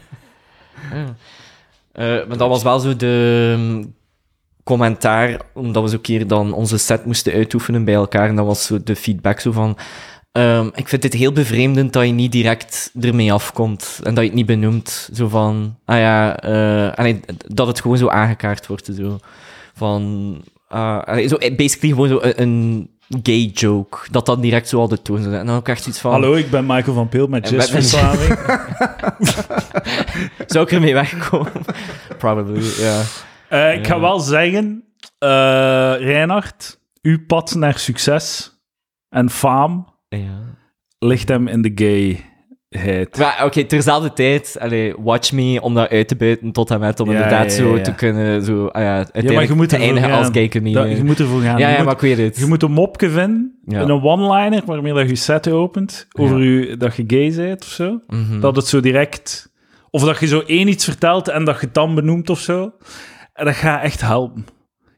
[0.92, 1.16] Ja.
[1.92, 3.94] Eh, maar dat was wel zo de mm,
[4.64, 8.28] commentaar, omdat we zo'n keer dan onze set moesten uitoefenen bij elkaar.
[8.28, 9.76] En dat was zo de feedback zo van,
[10.32, 14.28] ehm, ik vind het heel bevreemdend dat je niet direct ermee afkomt en dat je
[14.30, 15.08] het niet benoemt.
[15.14, 18.90] Zo van, ah ja, eh, allee, dat het gewoon zo aangekaart wordt.
[18.96, 19.18] Zo.
[19.74, 22.90] Van, allee, zo, eh, basically gewoon zo een, een
[23.22, 23.98] gay joke.
[24.10, 25.40] Dat dat direct zo al de toon zou zijn.
[25.40, 26.10] En dan ook echt iets van...
[26.10, 28.38] Hallo, ik ben Michael van Peel met En met- jazzverslaving.
[30.46, 31.52] Zou ik ermee wegkomen?
[32.18, 33.02] Probably, ja.
[33.48, 34.84] Eh, ik ga wel zeggen,
[35.18, 35.28] eh
[35.98, 38.54] Reinhard, uw pad naar succes
[39.08, 40.40] en faam ja.
[40.98, 41.74] ligt hem in de
[42.76, 43.18] gayheid.
[43.18, 47.00] Maar oké, terzelfde tijd, allee, watch me om dat uit te buiten tot en met
[47.00, 49.68] om Ja, inderdaad ja, ja, zo te kunnen, zo, ja, Ja, uiteindelijk maar je moet
[49.68, 50.68] te eindigen als gaan.
[50.96, 51.58] je moet ervoor gaan.
[51.58, 52.38] ja, je, moet, maar ik weet het.
[52.38, 53.80] je moet een mopje vinden, Ja.
[53.80, 58.00] een one-liner waarmee dat je set opent over je, dat je gay bent of zo.
[58.06, 58.40] Mhm.
[58.40, 59.54] Dat het zo direct...
[59.90, 62.72] Of dat je zo één iets vertelt en dat je het dan benoemt of zo.
[63.32, 64.46] En dat gaat echt helpen.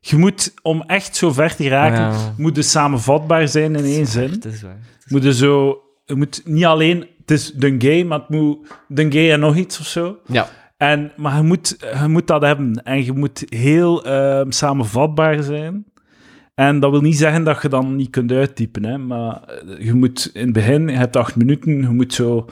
[0.01, 2.35] Je moet, om echt zo ver te geraken, Ja.
[2.37, 4.43] moet je samenvatbaar zijn in één zin.
[4.63, 4.77] Waar.
[5.09, 5.79] moet je zo...
[6.05, 7.07] Je moet niet alleen...
[7.29, 10.19] Het is de gay, maar het moet en nog iets of zo.
[10.27, 10.49] Ja.
[10.77, 12.83] En, maar je moet, je moet dat hebben.
[12.85, 15.85] En je moet heel ehm, samenvatbaar zijn.
[16.55, 18.85] En dat wil niet zeggen dat je dan niet kunt uittypen.
[18.85, 18.99] Hè?
[18.99, 22.45] Maar eh, je moet in het begin, je hebt acht minuten, je moet zo...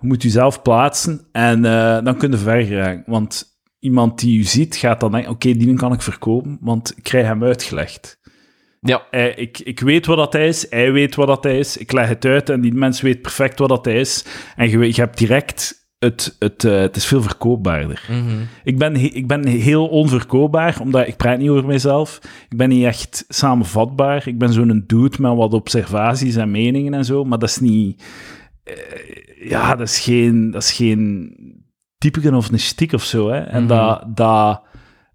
[0.00, 3.02] Je moet jezelf plaatsen en eh, dan kun je ver geraken.
[3.06, 5.30] Want iemand die je ziet, gaat dan denken...
[5.30, 8.18] Oké, die kan ik verkopen, want ik krijg hem uitgelegd.
[8.86, 9.06] Ja.
[9.10, 12.24] Hij- ik, ik weet wat dat is, hij weet wat dat is, ik leg het
[12.24, 14.24] uit en die mens weet perfect wat dat is.
[14.56, 18.04] En je, je hebt direct, het, het, eh, het is veel verkoopbaarder.
[18.10, 18.40] Mhm.
[18.64, 22.18] Ik ben, ik ben heel onverkoopbaar, omdat ik praat niet over mezelf.
[22.48, 24.28] Ik ben niet echt samenvatbaar.
[24.28, 28.02] Ik ben zo'n dude met wat observaties en meningen en zo, maar dat is niet...
[28.64, 31.36] eh, ja, dat is geen, dat is geen
[32.32, 33.38] of een stiek of zo, hè.
[33.40, 33.68] En Mhm.
[33.68, 34.62] dat, dat,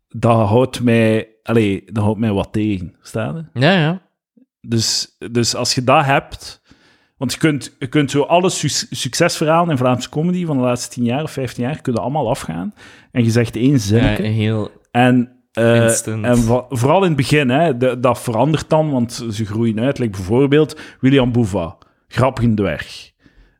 [0.07, 1.27] dat houdt mij...
[1.47, 4.01] Allee, dat houdt mij wat tegen, staan Ja, ja.
[4.61, 6.65] dus, dus als je dat hebt...
[7.17, 10.93] Want je kunt, je kunt zo alle su- succesverhalen in Vlaamse comedy van de laatste
[10.93, 12.73] 10 jaar of 15 jaar kunnen allemaal afgaan.
[13.11, 14.23] En je zegt één ja zinnetje.
[14.23, 14.71] heel...
[14.91, 15.83] En, eh,
[16.25, 16.37] en
[16.69, 19.97] vooral in het begin, hè, de- dat verandert dan, want ze groeien uit.
[19.99, 21.77] Like bijvoorbeeld William Boeva,
[22.07, 23.11] Grappige Dwerg,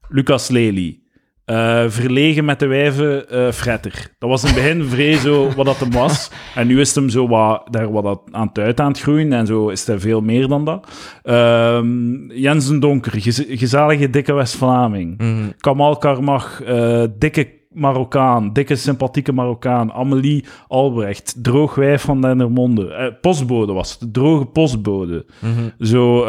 [0.10, 1.02] Lucas Lely,
[1.48, 4.08] eh, Verlegen met de wijven, eh, Fretter.
[4.20, 6.32] Dat was in het begin vrij zo wat dat hem was.
[6.56, 9.34] En nu is hem zo wat, daar wat dat aan het uit aan het groeien.
[9.34, 10.88] En zo is hij veel meer dan dat.
[11.24, 15.18] Ehm Jensen Donker, gez- gezellige dikke West-Vlaming.
[15.18, 15.50] Mhm.
[15.58, 23.74] Kamal Karmach, eh, dikke Marokkaan, dikke sympathieke Marokkaan, Amelie Albrecht, droog wijf van Dendermonde, postbode
[23.74, 25.26] was het, droge postbode.
[25.40, 25.86] Mhm.
[25.88, 26.26] Zo,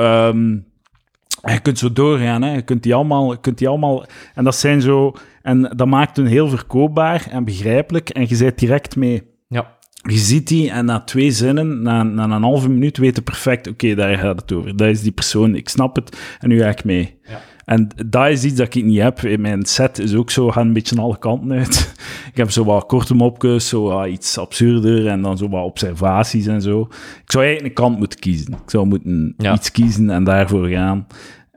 [1.43, 2.55] je kunt zo doorgaan, hè.
[2.55, 6.17] Je, kunt die allemaal, je kunt die allemaal, en dat zijn zo, en dat maakt
[6.17, 9.23] hun heel verkoopbaar en begrijpelijk, en je bent direct mee.
[9.49, 9.77] Ja.
[10.03, 13.95] Je ziet die en na twee zinnen, na, na een halve minuut, weten perfect, oké,
[13.95, 14.77] daar gaat het over.
[14.77, 17.19] Dat is die persoon, ik snap het, en nu ga ik mee.
[17.23, 17.41] Ja.
[17.69, 19.21] En dat is iets dat ik niet heb.
[19.23, 21.93] In mijn set is ook zo, gaan een beetje alle kanten uit.
[22.33, 26.47] Ik heb zo wat korte mopjes, zo wat iets absurder, en dan zo wat observaties
[26.47, 26.81] en zo.
[27.25, 28.53] Ik zou eigenlijk een kant moeten kiezen.
[28.53, 29.55] Ik zou moeten Ja.
[29.55, 31.07] iets kiezen en daarvoor gaan.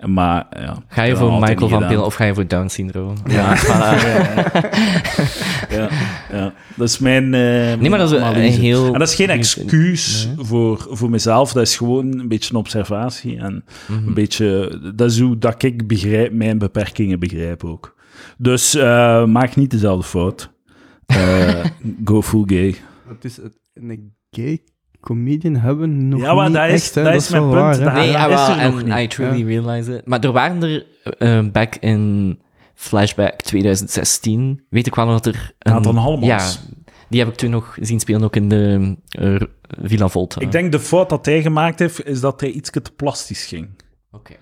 [0.05, 1.87] Maar ja, Ga je voor Michael van.
[1.87, 3.15] Peel of ga je voor Down syndroom?
[3.27, 3.55] Ja,
[5.69, 5.89] ja,
[6.31, 6.53] ja.
[6.75, 7.23] Dat is mijn.
[7.33, 7.39] eh,
[7.79, 8.85] Nee, maar dat is een heel...
[8.93, 10.45] En dat is geen excuus Nee.
[10.45, 11.51] voor, voor mezelf.
[11.53, 13.37] Dat is gewoon een beetje een observatie.
[13.37, 14.07] En Mhm.
[14.07, 14.79] een beetje.
[14.95, 17.95] Dat is hoe dat ik begrijp, mijn beperkingen begrijp ook.
[18.37, 20.51] Dus eh, maak niet dezelfde fout.
[21.05, 21.65] Eh,
[22.05, 22.75] go full gay.
[23.07, 23.39] Het is
[23.73, 24.59] een gay
[25.01, 27.03] comedian hebben nog Ja, maar niet dat is- echt, hè.
[27.03, 27.53] dat is mijn punt.
[27.53, 27.79] waar.
[27.79, 28.97] Dat- Nee, dat ah, is wel, er nog en niet.
[28.97, 30.05] I truly realize it.
[30.05, 30.85] Maar er waren er,
[31.17, 32.39] eh, back in
[32.75, 35.53] Flashback 2016, weet ik wel nog dat er...
[35.59, 36.53] Een, Nathan Hallemans.
[36.53, 36.69] Ja,
[37.09, 39.35] Die heb ik toen nog zien spelen, ook in de eh,
[39.81, 40.41] Villa Volta.
[40.41, 43.69] Ik denk de fout dat hij gemaakt heeft, is dat hij iets te plastisch ging.
[44.11, 44.33] Oké.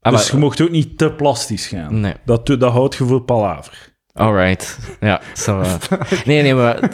[0.00, 2.00] Ah, dus maar- je mocht ook niet te plastisch gaan.
[2.00, 2.14] Nee.
[2.24, 3.93] Dat, dat houdt je voor palaver.
[4.18, 4.78] Alright.
[5.00, 5.60] Ja, zo.
[5.60, 5.74] eh.
[6.24, 6.90] Nee, nee, maar eh,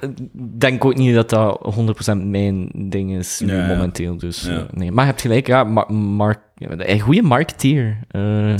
[0.00, 1.74] ik denk ook niet dat dat
[2.14, 4.16] 100% mijn ding is Ja, momenteel.
[4.16, 4.50] Dus Ja.
[4.56, 4.90] eh, nee.
[4.92, 8.56] Maar je hebt gelijk, ja, Ma- Mark, een goede marketeer, eh.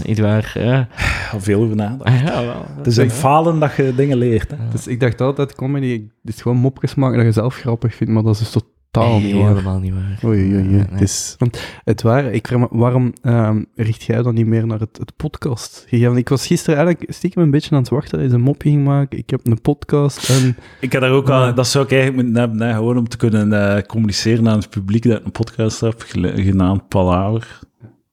[0.54, 0.88] Ja.
[1.32, 2.24] Al veel over nadenken.
[2.26, 2.64] Ja, wel.
[2.76, 4.50] Het is in falen dat je dingen leert.
[4.50, 4.56] Hè.
[4.70, 8.22] Dus ik dacht altijd, comedy is gewoon mopjes maken dat je zelf grappig vindt, maar
[8.22, 8.62] dat is dus
[8.92, 9.48] totaal niet waar.
[9.48, 10.18] Helemaal niet waar.
[10.24, 10.66] Oei, oei, oei.
[10.66, 10.86] Nee.
[10.90, 14.66] Het is, want het waar, ik vraag me, waarom ehm, richt jij dan niet meer
[14.66, 15.84] naar het, het podcast?
[15.88, 16.16] gegeven?
[16.16, 18.84] Ik was gisteren eigenlijk stiekem een beetje aan het wachten dat je een mopje ging
[18.84, 19.18] maken.
[19.18, 20.56] Ik heb een podcast en...
[20.80, 23.52] Ik heb daar ook al, dat zou ik eigenlijk moeten hebben, gewoon om te kunnen
[23.52, 27.60] eh, communiceren aan het publiek dat ik een podcast heb, genaamd Palaver.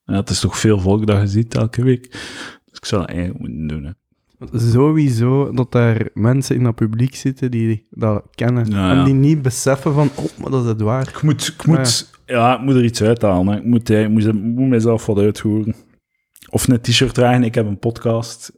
[0.04, 2.12] Ja, het is toch veel volk dat je ziet elke week.
[2.66, 3.84] Dus ik zou dat eigenlijk moeten doen.
[3.84, 3.92] Hè.
[4.54, 8.66] Sowieso dat daar mensen in dat publiek zitten die dat kennen.
[8.70, 11.08] Ja, En die niet beseffen van, oh, maar dat is het waar.
[11.08, 12.56] Ik moet, ik moet, ja.
[12.56, 13.48] ik moet er iets uithalen.
[13.54, 13.58] Hè.
[13.60, 15.76] Ik moet, ik moet, ik moet mezelf wat uithoren.
[16.50, 18.52] Of een t-shirt dragen, ik heb een podcast,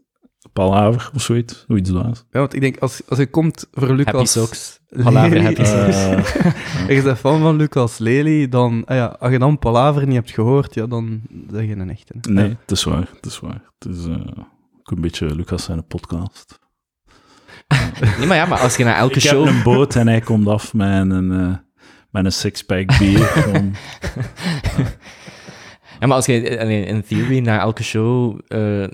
[0.54, 1.66] Palaver of zoiets.
[1.68, 2.26] Zoiets dwaas.
[2.32, 4.32] Ja, want ik denk, als, als je komt voor Happy Lucas...
[4.32, 4.80] socks.
[5.04, 5.96] Palaver happy socks.
[6.36, 6.46] Eh,
[6.88, 8.84] En je bent fan van Lucas Lely, dan...
[8.86, 11.22] ah ja, als je dan Palaver niet hebt gehoord, ja, dan
[11.52, 12.14] zeg je een echte.
[12.30, 13.10] nee, het is waar.
[13.16, 13.64] Het is waar.
[13.80, 14.16] Het is eh,
[14.82, 16.60] ook een beetje Lucas zijn podcast.
[18.18, 19.46] Nee, maar ja, maar als je naar elke ik show...
[19.46, 21.56] heb een boot en hij komt af met een, eh,
[22.10, 23.32] met een sixpack bier.
[26.00, 26.42] Ja, maar als je
[26.86, 28.88] in theory naar elke show eh,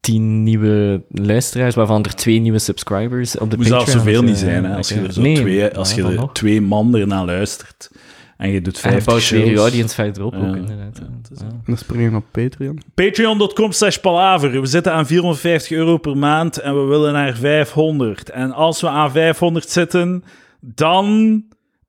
[0.00, 4.04] tien nieuwe luisteraars, waarvan er twee nieuwe subscribers op de Het moet zelfs Patreon...
[4.04, 4.64] zoveel niet zijn.
[4.64, 4.76] Hè.
[4.76, 6.32] Als je er zo nee, twee, als je dan er nog.
[6.32, 7.90] twee man ernaar luistert
[8.36, 10.98] en je doet En 50 bouwt weer je audience verderop Ja, ook, inderdaad.
[10.98, 11.46] ja, Ja.
[11.46, 12.80] En dan spring je op Patreon.
[12.94, 14.60] Patreon.com slash palaver.
[14.60, 18.30] We zitten aan 450 euro per maand en we willen naar 500.
[18.30, 20.24] En als we aan 500 zitten,
[20.60, 21.42] dan...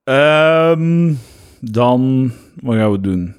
[0.04, 1.14] ehm,
[1.60, 2.32] dan...
[2.56, 3.36] Wat gaan we doen?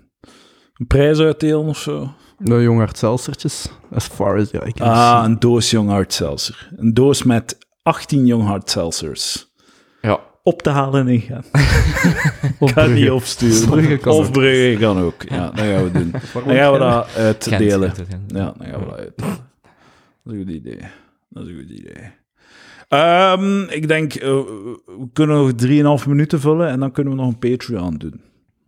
[0.74, 2.12] Een prijs uitdelen of zo?
[2.38, 5.24] De jongaard Selsertjes, as far as ja, ik can Ah, see.
[5.30, 5.70] een doos
[6.14, 6.68] Seltzer.
[6.76, 9.34] Een doos met 18 Young Hard Seltzers.
[9.40, 9.47] Ja.
[10.42, 11.44] Op te halen en ingaan.
[12.58, 13.14] Of Kan niet Brugge.
[13.14, 13.68] opsturen.
[13.70, 14.30] Brugge kan of.
[14.32, 15.22] Brugge kan ook.
[15.28, 16.10] Ja, dat gaan we doen.
[16.46, 17.92] Dan gaan we dat uitdelen.
[18.28, 19.12] Ja, dan gaan we dat uit.
[19.16, 19.26] Dat
[20.24, 20.78] is een goed idee.
[21.28, 22.10] Dat is een goed idee.
[22.88, 25.52] Ehm, ik denk, eh, we kunnen nog
[26.00, 28.20] 3,5 minuten vullen en dan kunnen we nog een Patreon doen.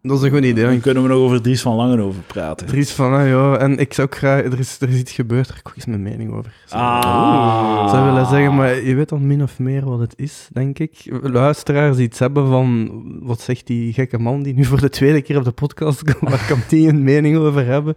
[0.02, 0.64] Dat is een goed idee.
[0.64, 2.68] Dan Ik kunnen we nog over Dries van Langenhoven praten.
[2.68, 5.12] er is van, ah, ja, en ik zou ook graag, er is, er is iets
[5.12, 6.52] gebeurd, daar heb ik ook eens mijn mening over.
[6.68, 7.82] Ah.
[7.84, 10.78] Ik zou willen zeggen, maar je weet al min of meer wat het is, denk
[10.78, 11.18] ik.
[11.22, 15.36] Luisteraars iets hebben van, wat zegt die gekke man die nu voor de tweede keer
[15.36, 17.94] op de podcast komt, waar kan die een mening over hebben?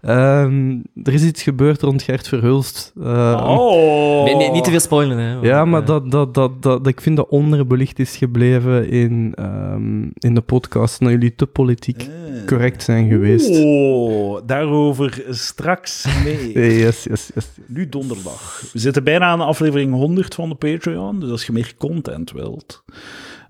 [0.00, 0.70] Ehm,
[1.02, 2.92] er is iets gebeurd rond Gert Verhulst.
[3.02, 4.24] Eh, Oh.
[4.24, 5.32] Nee, nee, niet te veel spoilen, hè.
[5.48, 10.02] Ja, maar eh, dat, dat, dat, dat, ik vind dat onderbelicht is gebleven in, ehm,
[10.18, 12.46] in de podcast, dat jullie te politiek Eh.
[12.46, 13.58] correct zijn geweest.
[13.64, 16.52] Oh, daarover straks mee.
[16.80, 17.48] Yes, yes, yes.
[17.66, 18.62] Nu donderdag.
[18.72, 21.20] We zitten bijna aan de aflevering 100 van de Patreon.
[21.20, 22.84] Dus als je meer content wilt,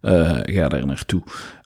[0.00, 1.22] eh, ga daar naartoe.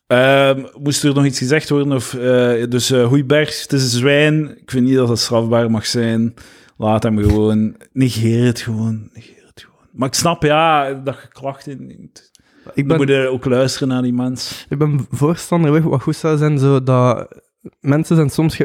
[0.07, 1.93] Ehm, moest er nog iets gezegd worden?
[1.93, 4.59] Of, eh, dus uh, Hoeiberg, het is een zwijn.
[4.59, 6.35] Ik vind niet dat het strafbaar mag zijn.
[6.77, 7.77] Laat hem gewoon.
[7.93, 9.11] Negeer het gewoon.
[9.13, 9.89] Negeer het gewoon.
[9.93, 12.11] Maar ik snap, ja, dat je klachten.
[12.75, 14.67] Ik ben, moeten ook luisteren naar die mens.
[14.69, 17.29] ik ben voorstander, wat goed zou zijn, zo dat
[17.81, 18.57] mensen zijn soms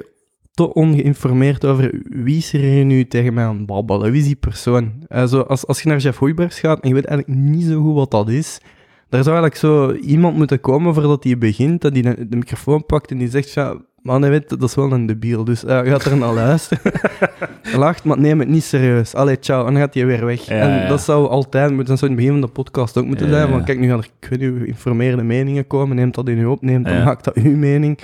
[0.52, 4.28] te ongeïnformeerd over wie is er hier nu tegen mij aan het babbelen, wie is
[4.28, 4.94] die persoon.
[5.08, 7.82] Eh, zo, als, als je naar Jeff Hoijbergs gaat en je weet eigenlijk niet zo
[7.82, 8.60] goed wat dat is,
[9.10, 13.12] daar zou eigenlijk zo iemand moeten komen voordat hij begint, dat hij de, microfoon pakt
[13.12, 16.18] en die zegt, ja, man, weet, dat is wel een debiel, dus uh, gaat er
[16.18, 16.92] naar luisteren.
[17.76, 19.16] Lacht, maar neem het niet serieus.
[19.16, 20.42] Allee, ciao, en dan gaat hij weer weg.
[20.42, 20.88] Ja, en ja.
[20.88, 23.34] dat zou altijd moeten, dat zou in het begin van de podcast ook moeten Ja,
[23.34, 26.38] zijn, want kijk, nu gaan er, ik weet niet, geïnformeerde meningen komen, neemt dat in
[26.38, 28.00] u op, neemt, dan maakt dat uw mening.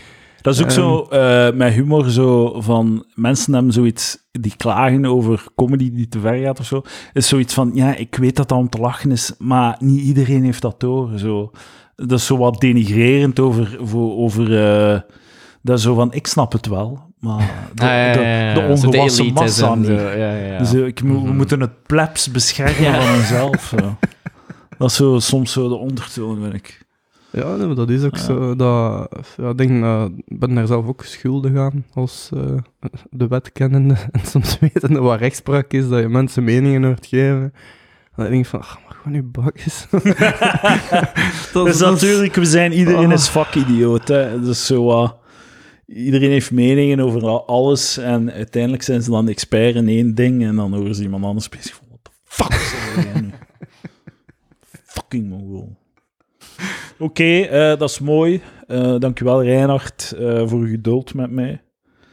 [0.46, 5.44] Dat is ook zo eh, met humor, zo van mensen hebben zoiets die klagen over
[5.56, 6.82] comedy die te ver gaat of zo.
[7.14, 10.44] Is zoiets van, ja, ik weet dat dat om te lachen is, maar niet iedereen
[10.44, 11.10] heeft dat door.
[11.18, 11.52] Zo.
[11.96, 14.60] Dat is zo wat denigrerend over, voor, over
[14.94, 15.00] eh,
[15.62, 17.38] dat is zo van, ik snap het wel, maar
[17.76, 18.76] de, Ah, ja, de, ja, ja, de ja.
[18.76, 19.88] Zo ongewassen massa en niet.
[19.88, 20.58] zo, Ja, ja, ja.
[20.58, 21.36] Dus eh, ik, we Mhm.
[21.36, 23.74] moeten het plebs beschermen van onszelf.
[23.80, 23.96] Zo.
[24.78, 26.85] Dat is zo, soms zo de ondertoon, vind ik.
[27.36, 28.56] Ja, nee, maar dat is ook zo.
[28.56, 32.58] Dat, ja, ik denk, eh, ben daar zelf ook schuldig aan als eh,
[33.10, 33.96] de wet kennende.
[34.12, 37.42] En soms wetende wat rechtspraak is, dat je mensen meningen hoort geven.
[37.44, 39.86] En dan denk ik van, ach, maar gewoon je bakjes.
[41.54, 43.14] dat, Dus dat natuurlijk, we zijn, iedereen Oh.
[43.14, 44.08] is vakidioot.
[44.08, 44.40] Hè.
[44.42, 45.18] Dus zo wat-
[45.88, 50.44] iedereen heeft meningen over al- alles en uiteindelijk zijn ze dan expert in één ding
[50.44, 52.74] en dan horen ze iemand anders bezig van, what the fuck is
[53.22, 53.30] nu?
[53.30, 55.78] Fuck Fucking mongool.
[57.00, 58.42] Oké, eh, dat is mooi.
[58.68, 61.62] Eh dankjewel, Reinhard, eh, voor uw geduld met mij.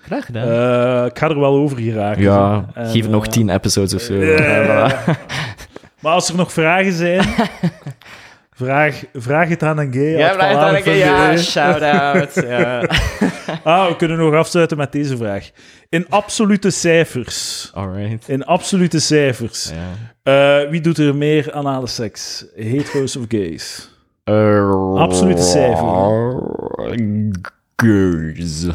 [0.03, 0.49] Graag gedaan.
[0.49, 2.23] Eh, ik ga er wel over geraken.
[2.23, 4.15] ja, En, geef nog tien episodes of zo.
[6.01, 7.25] Maar als er nog vragen zijn,
[8.63, 10.17] vraag, vraag het aan een gay.
[10.17, 10.97] Ja, dan een.
[10.97, 12.35] Ja, shout-out.
[12.35, 12.83] Ja.
[13.65, 15.51] Ah, we kunnen nog afsluiten met deze vraag.
[15.89, 17.71] In absolute cijfers.
[17.75, 18.29] Alright.
[18.29, 19.73] In absolute cijfers.
[20.23, 20.63] Ja.
[20.63, 22.45] Eh, wie doet er meer anale seks?
[22.55, 23.92] Hetero's of gays?
[24.31, 26.41] Uh, Absolute cijfer.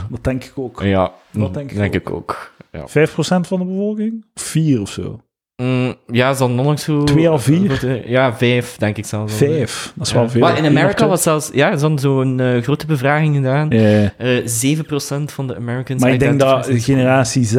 [0.09, 0.81] Dat denk ik ook.
[0.83, 2.01] Ja, Dat denk ik denk ook.
[2.01, 2.51] ik ook.
[2.71, 2.87] Ja.
[2.87, 4.25] 5% van de bevolking?
[4.35, 5.21] 4 of zo?
[5.63, 7.03] Mm, ja, is dat nog niet zo...
[7.03, 8.09] Twee à vier?
[8.09, 9.39] Ja, vijf, denk ik zelfs.
[9.39, 9.49] wel.
[9.49, 9.93] 5.
[9.95, 10.19] Dat is Ja.
[10.19, 10.41] wel veel.
[10.41, 11.49] Maar in Amerika was zelfs...
[11.53, 13.69] Ja, er is dan zo'n eh, grote bevraging gedaan.
[13.69, 14.13] Ja.
[14.17, 16.01] Eh 7% van de Americans...
[16.01, 17.55] Maar ik denk dat generatie Z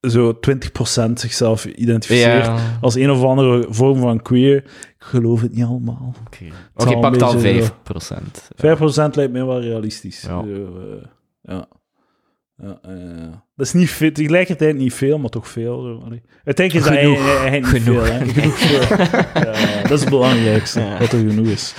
[0.00, 0.38] zo
[1.08, 4.56] 20% zichzelf identificeert Ja, als een of andere vorm van queer.
[4.56, 6.14] Ik geloof het niet allemaal.
[6.26, 6.44] oké.
[6.92, 7.70] een pak dan beetje
[9.02, 9.10] 5%.
[9.10, 10.20] 5% lijkt mij wel realistisch.
[10.22, 10.28] Ja.
[10.28, 11.06] Zo, eh,
[11.42, 11.66] ja.
[12.62, 15.80] Ja, eh, dat is niet veel, tegelijkertijd niet veel, maar toch veel.
[15.82, 16.02] Zo.
[16.04, 16.22] Allee.
[16.44, 17.38] Uiteindelijk is dat Genoeg.
[17.40, 18.06] eigenlijk niet Genoeg.
[18.06, 18.14] veel.
[18.18, 18.24] Hè?
[18.40, 18.96] Genoeg veel.
[19.42, 20.98] Ja, dat is het belangrijkste, Ja.
[20.98, 21.74] dat er genoeg is.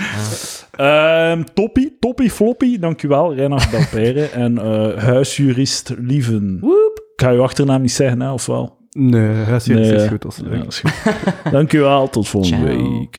[0.72, 2.80] Ehm, toppie, toppie, floppie.
[2.80, 4.26] Dankjewel, Reinhard Belpere.
[4.26, 6.58] en eh, huisjurist Lieven.
[6.60, 6.91] Woep.
[7.22, 8.78] Ik ga je achternaam niet zeggen, hè, of wel?
[8.92, 10.08] Nee, hij is Nee, is ja.
[10.08, 11.52] goed als Ja, dat is goed.
[11.52, 12.78] Dankjewel, tot volgende Ciao.
[13.00, 13.10] week.